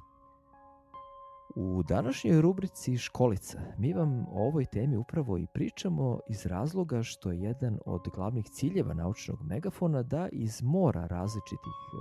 U 1.55 1.83
današnjoj 1.83 2.41
rubrici 2.41 2.97
Školica 2.97 3.61
mi 3.79 3.93
vam 3.93 4.27
o 4.31 4.47
ovoj 4.47 4.65
temi 4.65 4.97
upravo 4.97 5.39
i 5.39 5.47
pričamo 5.55 6.21
iz 6.29 6.47
razloga 6.47 7.03
što 7.03 7.31
je 7.31 7.41
jedan 7.41 7.79
od 7.87 8.09
glavnih 8.15 8.47
ciljeva 8.51 8.95
naučnog 8.95 9.43
megafona 9.43 10.03
da 10.03 10.29
iz 10.33 10.63
mora 10.63 11.07
različitih 11.07 11.59
e, 11.59 11.99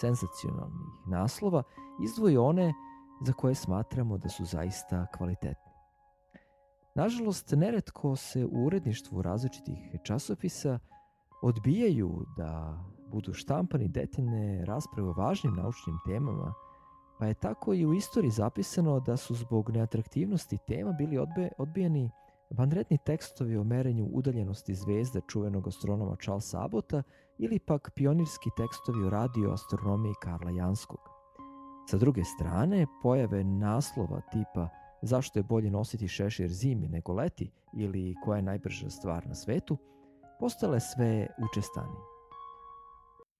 senzacionalnih 0.00 1.06
naslova 1.06 1.62
izdvoji 2.04 2.36
one 2.36 2.74
za 3.26 3.32
koje 3.32 3.54
smatramo 3.54 4.18
da 4.18 4.28
su 4.28 4.44
zaista 4.44 5.06
kvalitetni. 5.16 5.69
Nažalost, 6.94 7.52
neretko 7.56 8.16
se 8.16 8.46
u 8.46 8.64
uredništvu 8.64 9.22
različitih 9.22 9.78
časopisa 10.02 10.78
odbijaju 11.42 12.26
da 12.36 12.78
budu 13.12 13.32
štampani 13.32 13.88
detaljne 13.88 14.64
rasprave 14.64 15.08
o 15.08 15.12
važnim 15.12 15.54
naučnim 15.54 15.98
temama, 16.06 16.54
pa 17.18 17.26
je 17.26 17.34
tako 17.34 17.74
i 17.74 17.86
u 17.86 17.94
istoriji 17.94 18.30
zapisano 18.30 19.00
da 19.00 19.16
su 19.16 19.34
zbog 19.34 19.70
neatraktivnosti 19.70 20.58
tema 20.66 20.92
bili 20.92 21.18
odbe, 21.18 21.48
odbijeni 21.58 22.10
vanredni 22.50 22.98
tekstovi 23.06 23.56
o 23.56 23.64
merenju 23.64 24.08
udaljenosti 24.12 24.74
zvezda 24.74 25.20
čuvenog 25.28 25.68
astronoma 25.68 26.16
Charlesa 26.16 26.64
Abbota 26.64 27.02
ili 27.38 27.58
pak 27.58 27.90
pionirski 27.94 28.50
tekstovi 28.56 29.04
o 29.04 29.10
radioastronomiji 29.10 30.14
Karla 30.22 30.50
Janskog. 30.50 31.00
Sa 31.90 31.96
druge 31.96 32.24
strane, 32.24 32.86
pojave 33.02 33.44
naslova 33.44 34.20
tipa 34.20 34.68
zašto 35.02 35.38
je 35.38 35.42
bolje 35.42 35.70
nositi 35.70 36.08
šešir 36.08 36.48
zimi 36.48 36.88
nego 36.88 37.12
leti 37.12 37.50
ili 37.76 38.14
koja 38.24 38.36
je 38.36 38.42
najbrža 38.42 38.90
stvar 38.90 39.26
na 39.26 39.34
svetu, 39.34 39.76
postale 40.40 40.80
sve 40.80 41.26
učestanije. 41.50 42.00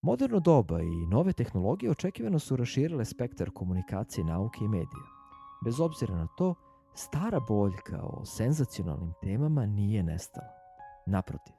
Moderno 0.01 0.39
doba 0.39 0.81
i 0.81 1.05
nove 1.11 1.33
tehnologije 1.33 1.91
očekivano 1.91 2.39
su 2.39 2.55
raširile 2.55 3.05
spektar 3.05 3.49
komunikacije, 3.51 4.25
nauke 4.25 4.65
i 4.65 4.67
medija. 4.67 5.07
Bez 5.65 5.79
obzira 5.79 6.15
na 6.15 6.27
to, 6.37 6.55
stara 6.93 7.39
boljka 7.39 8.01
o 8.03 8.25
senzacionalnim 8.25 9.13
temama 9.21 9.65
nije 9.65 10.03
nestala. 10.03 10.47
Naprotiv, 11.05 11.53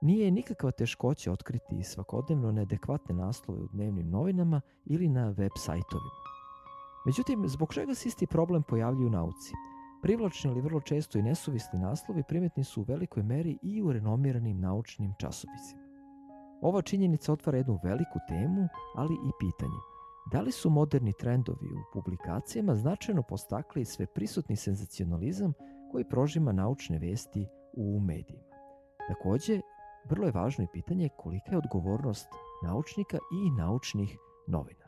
nije 0.00 0.30
nikakva 0.30 0.70
teškoća 0.70 1.32
otkriti 1.32 1.82
svakodnevno 1.82 2.52
neadekvatne 2.52 3.14
naslove 3.14 3.60
u 3.60 3.68
dnevnim 3.68 4.10
novinama 4.10 4.60
ili 4.86 5.08
na 5.08 5.28
web 5.28 5.52
sajtovima. 5.56 6.33
Međutim, 7.06 7.48
zbog 7.48 7.74
čega 7.74 7.94
se 7.94 8.08
isti 8.08 8.26
problem 8.26 8.62
pojavljuju 8.62 9.06
u 9.06 9.10
nauci? 9.10 9.52
Privlačni 10.02 10.50
ali 10.50 10.60
vrlo 10.60 10.80
često 10.80 11.18
i 11.18 11.22
nesuvisni 11.22 11.78
naslovi 11.78 12.22
primetni 12.28 12.64
su 12.64 12.80
u 12.80 12.84
velikoj 12.84 13.22
meri 13.22 13.58
i 13.62 13.82
u 13.82 13.92
renomiranim 13.92 14.60
naučnim 14.60 15.14
časopisima. 15.18 15.82
Ova 16.62 16.82
činjenica 16.82 17.32
otvara 17.32 17.58
jednu 17.58 17.80
veliku 17.84 18.18
temu, 18.28 18.68
ali 18.96 19.14
i 19.14 19.30
pitanje. 19.40 19.80
Da 20.32 20.40
li 20.40 20.52
su 20.52 20.70
moderni 20.70 21.12
trendovi 21.12 21.66
u 21.66 21.92
publikacijama 21.92 22.74
značajno 22.74 23.22
postakli 23.22 23.84
sve 23.84 24.06
prisutni 24.06 24.56
senzacionalizam 24.56 25.52
koji 25.92 26.08
prožima 26.08 26.52
naučne 26.52 26.98
vesti 26.98 27.46
u 27.72 28.00
medijima? 28.00 28.54
Takođe, 29.08 29.60
vrlo 30.10 30.26
je 30.26 30.32
važno 30.32 30.64
i 30.64 30.72
pitanje 30.72 31.08
kolika 31.16 31.50
je 31.50 31.58
odgovornost 31.58 32.28
naučnika 32.62 33.18
i 33.32 33.50
naučnih 33.50 34.18
novinara. 34.46 34.83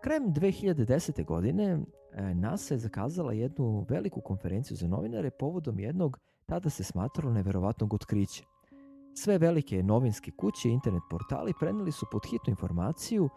Krajem 0.00 0.34
2010. 0.34 1.24
godine 1.24 1.64
e, 2.12 2.34
NASA 2.34 2.74
je 2.74 2.78
zakazala 2.78 3.32
jednu 3.32 3.86
veliku 3.88 4.20
konferenciju 4.20 4.76
za 4.76 4.88
novinare 4.88 5.30
povodom 5.30 5.78
jednog 5.78 6.18
tada 6.46 6.70
se 6.70 6.84
smatralo 6.84 7.32
neverovatnog 7.32 7.94
otkrića. 7.94 8.44
Sve 9.14 9.38
velike 9.38 9.82
novinske 9.82 10.30
kuće 10.30 10.68
i 10.68 10.72
internet 10.72 11.02
portali 11.10 11.52
preneli 11.60 11.92
su 11.92 12.06
pod 12.12 12.26
hitnu 12.26 12.50
informaciju 12.50 13.28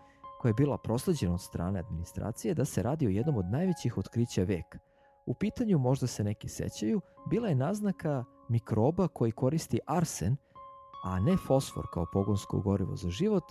koja 0.41 0.49
je 0.49 0.53
bila 0.53 0.77
prosleđena 0.77 1.33
od 1.33 1.41
strane 1.41 1.79
administracije 1.79 2.53
da 2.53 2.65
se 2.65 2.83
radi 2.83 3.07
o 3.07 3.09
jednom 3.09 3.37
od 3.37 3.45
najvećih 3.45 3.97
otkrića 3.97 4.43
veka. 4.43 4.79
U 5.25 5.33
pitanju, 5.33 5.79
možda 5.79 6.07
se 6.07 6.23
neki 6.23 6.49
sećaju, 6.49 7.01
bila 7.29 7.47
je 7.47 7.55
naznaka 7.55 8.23
mikroba 8.49 9.07
koji 9.07 9.31
koristi 9.31 9.79
arsen, 9.87 10.35
a 11.03 11.19
ne 11.19 11.37
fosfor 11.37 11.85
kao 11.93 12.05
pogonsko 12.13 12.59
gorivo 12.59 12.95
za 12.95 13.09
život 13.09 13.43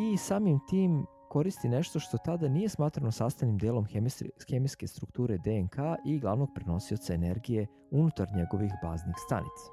i 0.00 0.16
samim 0.16 0.60
tim 0.68 1.06
koristi 1.36 1.68
nešto 1.68 2.00
što 2.00 2.18
tada 2.18 2.48
nije 2.48 2.68
smatrano 2.68 3.12
sastavnim 3.12 3.58
delom 3.58 3.86
hemijske 4.50 4.86
strukture 4.86 5.38
DNK 5.38 5.76
i 6.06 6.18
glavnog 6.18 6.48
prenosioca 6.54 7.14
energije 7.14 7.66
unutar 7.90 8.28
njegovih 8.36 8.72
baznih 8.82 9.14
stanica. 9.26 9.70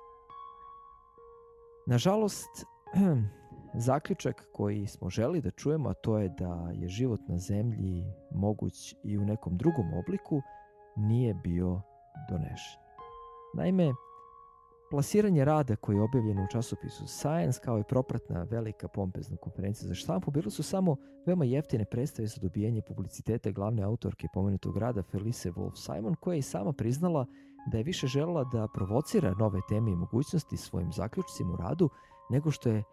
Nažalost, 1.87 2.65
zaključak 3.87 4.47
koji 4.53 4.87
smo 4.87 5.09
želi 5.09 5.41
da 5.41 5.51
čujemo, 5.51 5.89
a 5.89 5.93
to 5.93 6.17
je 6.17 6.29
da 6.29 6.69
je 6.73 6.89
život 6.89 7.21
na 7.27 7.37
zemlji 7.37 8.05
moguć 8.31 8.95
i 9.03 9.17
u 9.17 9.25
nekom 9.25 9.57
drugom 9.57 9.93
obliku, 9.93 10.41
nije 10.95 11.33
bio 11.33 11.81
donešen. 12.29 12.81
Naime, 13.55 13.93
Plasiranje 14.93 15.45
rada 15.45 15.75
koji 15.75 15.95
je 15.95 16.01
objavljen 16.01 16.39
u 16.39 16.47
časopisu 16.51 17.07
Science 17.07 17.59
kao 17.63 17.79
i 17.79 17.83
propratna 17.83 18.43
velika 18.43 18.87
pompezna 18.87 19.37
konferencija 19.37 19.87
za 19.87 19.93
štampu 19.93 20.31
bili 20.31 20.51
su 20.51 20.63
samo 20.63 20.95
veoma 21.25 21.45
jeftine 21.45 21.85
predstave 21.85 22.27
za 22.27 22.41
dobijanje 22.41 22.81
publiciteta 22.81 23.51
glavne 23.51 23.83
autorke 23.83 24.27
pomenutog 24.33 24.77
rada 24.77 25.03
Felice 25.03 25.51
Wolf 25.51 25.75
Simon 25.75 26.15
koja 26.15 26.33
je 26.33 26.39
i 26.39 26.41
sama 26.41 26.73
priznala 26.73 27.25
da 27.71 27.77
je 27.77 27.83
više 27.83 28.07
želela 28.07 28.43
da 28.43 28.67
provocira 28.73 29.33
nove 29.39 29.59
teme 29.69 29.91
i 29.91 29.95
mogućnosti 29.95 30.57
svojim 30.57 30.91
zaključcima 30.91 31.53
u 31.53 31.57
radu 31.57 31.89
nego 32.29 32.51
što 32.51 32.69
je 32.69 32.83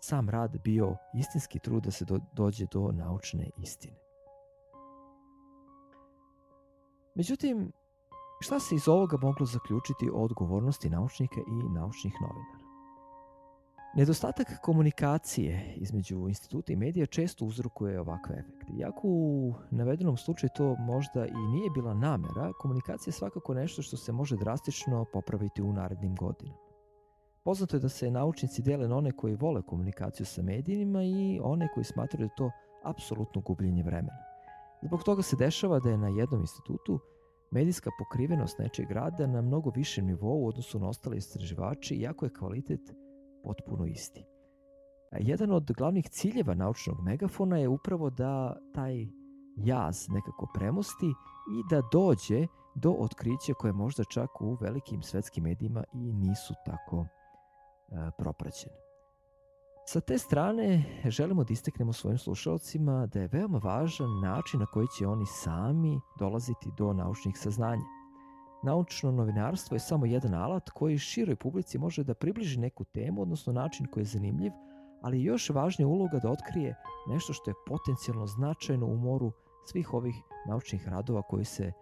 sam 0.00 0.28
rad 0.28 0.56
bio 0.64 0.96
istinski 1.18 1.58
trud 1.58 1.82
da 1.82 1.90
se 1.90 2.04
do, 2.04 2.20
dođe 2.32 2.66
do 2.72 2.92
naučne 2.92 3.50
istine. 3.62 3.96
Međutim, 7.14 7.72
Šta 8.44 8.60
se 8.60 8.74
iz 8.74 8.88
ovoga 8.88 9.16
moglo 9.22 9.46
zaključiti 9.46 10.10
o 10.14 10.22
odgovornosti 10.22 10.90
naučnika 10.90 11.40
i 11.40 11.68
naučnih 11.74 12.14
novinara? 12.20 12.58
Nedostatak 13.94 14.46
komunikacije 14.62 15.74
između 15.76 16.28
instituta 16.28 16.72
i 16.72 16.76
medija 16.76 17.06
često 17.06 17.44
uzrokuje 17.44 18.00
ovakve 18.00 18.36
efekte. 18.38 18.72
Iako 18.78 19.00
u 19.08 19.54
navedenom 19.70 20.16
slučaju 20.16 20.50
to 20.56 20.76
možda 20.78 21.26
i 21.26 21.48
nije 21.52 21.70
bila 21.70 21.94
namera, 21.94 22.52
komunikacija 22.60 23.10
je 23.10 23.12
svakako 23.12 23.54
nešto 23.54 23.82
što 23.82 23.96
se 23.96 24.12
može 24.12 24.36
drastično 24.36 25.04
popraviti 25.12 25.62
u 25.62 25.72
narednim 25.72 26.14
godinama. 26.14 26.58
Poznato 27.44 27.76
je 27.76 27.80
da 27.80 27.88
se 27.88 28.10
naučnici 28.10 28.62
dele 28.62 28.88
na 28.88 28.96
one 28.96 29.12
koji 29.12 29.34
vole 29.34 29.62
komunikaciju 29.62 30.26
sa 30.26 30.42
medijima 30.42 31.02
i 31.02 31.40
one 31.42 31.68
koji 31.74 31.84
smatraju 31.84 32.28
da 32.28 32.34
to 32.34 32.50
apsolutno 32.82 33.40
gubljenje 33.40 33.82
vremena. 33.82 34.18
Zbog 34.82 35.02
toga 35.02 35.22
se 35.22 35.36
dešava 35.36 35.80
da 35.80 35.90
je 35.90 35.98
na 35.98 36.08
jednom 36.08 36.40
institutu 36.40 37.00
medijska 37.54 37.90
pokrivenost 37.98 38.58
nečeg 38.58 38.90
rada 38.90 39.26
na 39.26 39.42
mnogo 39.42 39.70
višem 39.70 40.06
nivou 40.06 40.44
u 40.44 40.48
odnosu 40.48 40.78
na 40.78 40.88
ostale 40.88 41.16
istraživače, 41.16 41.94
iako 41.94 42.26
je 42.26 42.34
kvalitet 42.38 42.94
potpuno 43.44 43.86
isti. 43.86 44.24
Jedan 45.18 45.50
od 45.50 45.72
glavnih 45.72 46.08
ciljeva 46.08 46.54
naučnog 46.54 47.00
megafona 47.02 47.58
je 47.58 47.68
upravo 47.68 48.10
da 48.10 48.56
taj 48.74 49.06
jaz 49.56 50.08
nekako 50.08 50.46
premosti 50.54 51.06
i 51.06 51.62
da 51.70 51.82
dođe 51.92 52.46
do 52.74 52.90
otkrića 52.90 53.54
koje 53.58 53.72
možda 53.72 54.04
čak 54.04 54.40
u 54.40 54.54
velikim 54.60 55.02
svetskim 55.02 55.44
medijima 55.44 55.84
i 55.92 56.12
nisu 56.12 56.54
tako 56.66 57.06
e, 57.06 58.10
propraćene. 58.18 58.83
Sa 59.86 60.00
te 60.00 60.18
strane 60.18 60.84
želimo 61.04 61.44
da 61.44 61.52
isteknemo 61.52 61.92
svojim 61.92 62.18
slušalcima 62.18 63.06
da 63.06 63.20
je 63.20 63.28
veoma 63.32 63.58
važan 63.58 64.20
način 64.20 64.60
na 64.60 64.66
koji 64.66 64.86
će 64.98 65.06
oni 65.06 65.26
sami 65.26 66.00
dolaziti 66.18 66.70
do 66.78 66.92
naučnih 66.92 67.38
saznanja. 67.38 67.84
Naučno 68.62 69.10
novinarstvo 69.12 69.74
je 69.74 69.80
samo 69.80 70.06
jedan 70.06 70.34
alat 70.34 70.70
koji 70.70 70.98
široj 70.98 71.36
publici 71.36 71.78
može 71.78 72.04
da 72.04 72.14
približi 72.14 72.60
neku 72.60 72.84
temu, 72.84 73.22
odnosno 73.22 73.52
način 73.52 73.86
koji 73.86 74.02
je 74.02 74.06
zanimljiv, 74.06 74.52
ali 75.02 75.22
još 75.22 75.50
važnija 75.50 75.88
uloga 75.88 76.18
da 76.18 76.30
otkrije 76.30 76.76
nešto 77.08 77.32
što 77.32 77.50
je 77.50 77.54
potencijalno 77.66 78.26
značajno 78.26 78.86
u 78.86 78.96
moru 78.96 79.32
svih 79.66 79.94
ovih 79.94 80.14
naučnih 80.48 80.88
radova 80.88 81.22
koji 81.22 81.44
se 81.44 81.72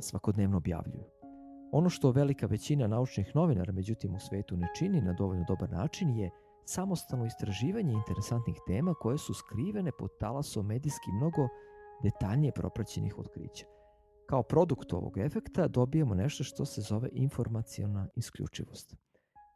svakodnevno 0.00 0.56
objavljuju. 0.56 1.04
Ono 1.72 1.88
što 1.88 2.10
velika 2.10 2.46
većina 2.46 2.86
naučnih 2.86 3.32
novinara 3.34 3.72
međutim 3.72 4.14
u 4.14 4.20
svetu 4.20 4.56
ne 4.56 4.68
čini 4.78 5.00
na 5.00 5.12
dovoljno 5.12 5.44
dobar 5.48 5.70
način 5.70 6.16
je 6.16 6.30
samostalno 6.66 7.26
istraživanje 7.26 7.92
interesantnih 7.92 8.56
tema 8.66 8.94
koje 8.94 9.18
su 9.18 9.34
skrivene 9.34 9.92
pod 9.98 10.10
talasom 10.20 10.66
medijski 10.66 11.12
mnogo 11.12 11.48
detaljnije 12.02 12.52
propraćenih 12.52 13.18
otkrića. 13.18 13.66
Kao 14.26 14.42
produkt 14.42 14.92
ovog 14.92 15.18
efekta 15.18 15.68
dobijemo 15.68 16.14
nešto 16.14 16.44
što 16.44 16.64
se 16.64 16.80
zove 16.80 17.08
informacijona 17.12 18.08
isključivost. 18.14 18.94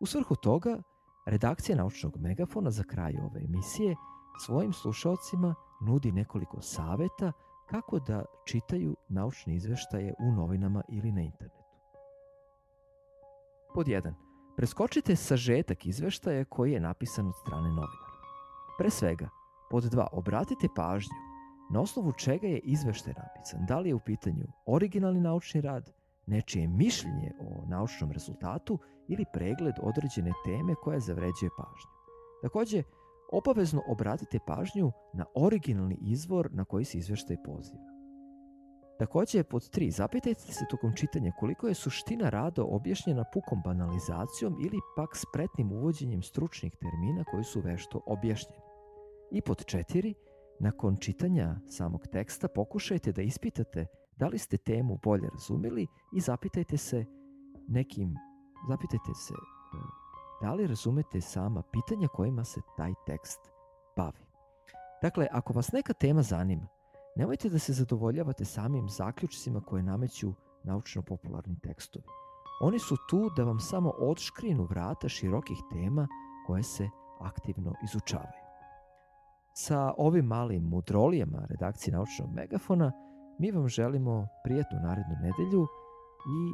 U 0.00 0.06
svrhu 0.06 0.36
toga, 0.36 0.82
redakcija 1.26 1.76
naučnog 1.76 2.16
megafona 2.16 2.70
za 2.70 2.82
kraj 2.84 3.14
ove 3.22 3.40
emisije 3.44 3.96
svojim 4.46 4.72
slušalcima 4.72 5.54
nudi 5.86 6.12
nekoliko 6.12 6.60
saveta 6.60 7.32
kako 7.70 7.98
da 7.98 8.24
čitaju 8.46 8.96
naučne 9.08 9.54
izveštaje 9.54 10.14
u 10.18 10.32
novinama 10.32 10.82
ili 10.88 11.12
na 11.12 11.20
internetu. 11.20 11.60
Pod 13.74 13.86
1 13.86 14.29
Preskočite 14.60 15.16
sažetak 15.16 15.86
izveštaja 15.86 16.44
koji 16.44 16.72
je 16.72 16.80
napisan 16.80 17.26
od 17.26 17.34
strane 17.42 17.68
novinara. 17.68 18.10
Pre 18.78 18.90
svega, 18.90 19.28
pod 19.70 19.84
dva, 19.84 20.06
obratite 20.12 20.68
pažnju 20.76 21.14
na 21.72 21.80
osnovu 21.80 22.12
čega 22.12 22.46
je 22.46 22.58
izveštaj 22.58 23.14
napisan. 23.16 23.66
Da 23.66 23.78
li 23.78 23.88
je 23.88 23.94
u 23.94 24.00
pitanju 24.00 24.46
originalni 24.66 25.20
naučni 25.20 25.60
rad, 25.60 25.90
nečije 26.26 26.68
mišljenje 26.68 27.32
o 27.40 27.64
naučnom 27.68 28.12
rezultatu 28.12 28.78
ili 29.08 29.24
pregled 29.32 29.74
određene 29.82 30.32
teme 30.44 30.74
koja 30.82 31.00
zavređuje 31.00 31.50
pažnju. 31.56 31.90
Takođe, 32.42 32.82
obavezno 33.32 33.82
obratite 33.88 34.38
pažnju 34.46 34.92
na 35.14 35.24
originalni 35.34 35.98
izvor 36.02 36.48
na 36.52 36.64
koji 36.64 36.84
se 36.84 36.98
izveštaj 36.98 37.36
poziva. 37.44 37.89
Takođe, 39.00 39.42
pod 39.42 39.62
3. 39.62 39.90
Zapitajte 39.90 40.40
se 40.40 40.64
tokom 40.70 40.92
čitanja 40.96 41.32
koliko 41.38 41.68
je 41.68 41.74
suština 41.74 42.28
rada 42.28 42.64
objašnjena 42.64 43.24
pukom 43.32 43.62
banalizacijom 43.64 44.56
ili 44.64 44.78
pak 44.96 45.16
spretnim 45.16 45.72
uvođenjem 45.72 46.22
stručnih 46.22 46.72
termina 46.76 47.24
koji 47.24 47.44
su 47.44 47.60
vešto 47.60 48.00
objašnjeni. 48.06 48.62
I 49.30 49.40
pod 49.40 49.64
4. 49.64 50.14
Nakon 50.58 50.96
čitanja 50.96 51.56
samog 51.68 52.06
teksta 52.12 52.48
pokušajte 52.48 53.12
da 53.12 53.22
ispitate 53.22 53.86
da 54.16 54.28
li 54.28 54.38
ste 54.38 54.56
temu 54.56 54.98
bolje 55.02 55.28
razumeli 55.32 55.86
i 56.16 56.20
zapitajte 56.20 56.76
se 56.76 57.04
nekim, 57.68 58.14
zapitajte 58.68 59.14
se 59.14 59.34
e, 59.34 59.78
da 60.42 60.54
li 60.54 60.66
razumete 60.66 61.20
sama 61.20 61.62
pitanja 61.62 62.08
kojima 62.08 62.44
se 62.44 62.60
taj 62.76 62.92
tekst 63.06 63.40
bavi. 63.96 64.24
Dakle, 65.02 65.28
ako 65.32 65.52
vas 65.52 65.72
neka 65.72 65.92
tema 65.92 66.22
zanima, 66.22 66.79
nemojte 67.16 67.48
da 67.48 67.58
se 67.58 67.72
zadovoljavate 67.72 68.44
samim 68.44 68.88
zaključcima 68.88 69.60
koje 69.60 69.82
nameću 69.82 70.32
naučno-popularni 70.64 71.60
tekstovi. 71.62 72.04
Oni 72.60 72.78
su 72.78 72.96
tu 73.08 73.30
da 73.36 73.44
vam 73.44 73.60
samo 73.60 73.92
odškrinu 73.98 74.64
vrata 74.64 75.08
širokih 75.08 75.58
tema 75.72 76.08
koje 76.46 76.62
se 76.62 76.88
aktivno 77.20 77.74
izučavaju. 77.84 78.50
Sa 79.54 79.94
ovim 79.98 80.24
malim 80.24 80.62
mudrolijama 80.62 81.46
redakcije 81.48 81.94
naučnog 81.94 82.34
megafona 82.34 82.92
mi 83.38 83.50
vam 83.50 83.68
želimo 83.68 84.28
prijatnu 84.44 84.78
narednu 84.82 85.14
nedelju 85.22 85.66
i 86.26 86.52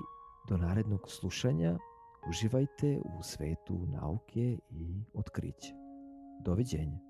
do 0.48 0.56
narednog 0.56 1.00
slušanja 1.10 1.78
uživajte 2.28 3.00
u 3.18 3.22
svetu 3.22 3.86
nauke 3.86 4.58
i 4.70 5.04
otkrića. 5.14 5.74
Doviđenja. 6.44 7.05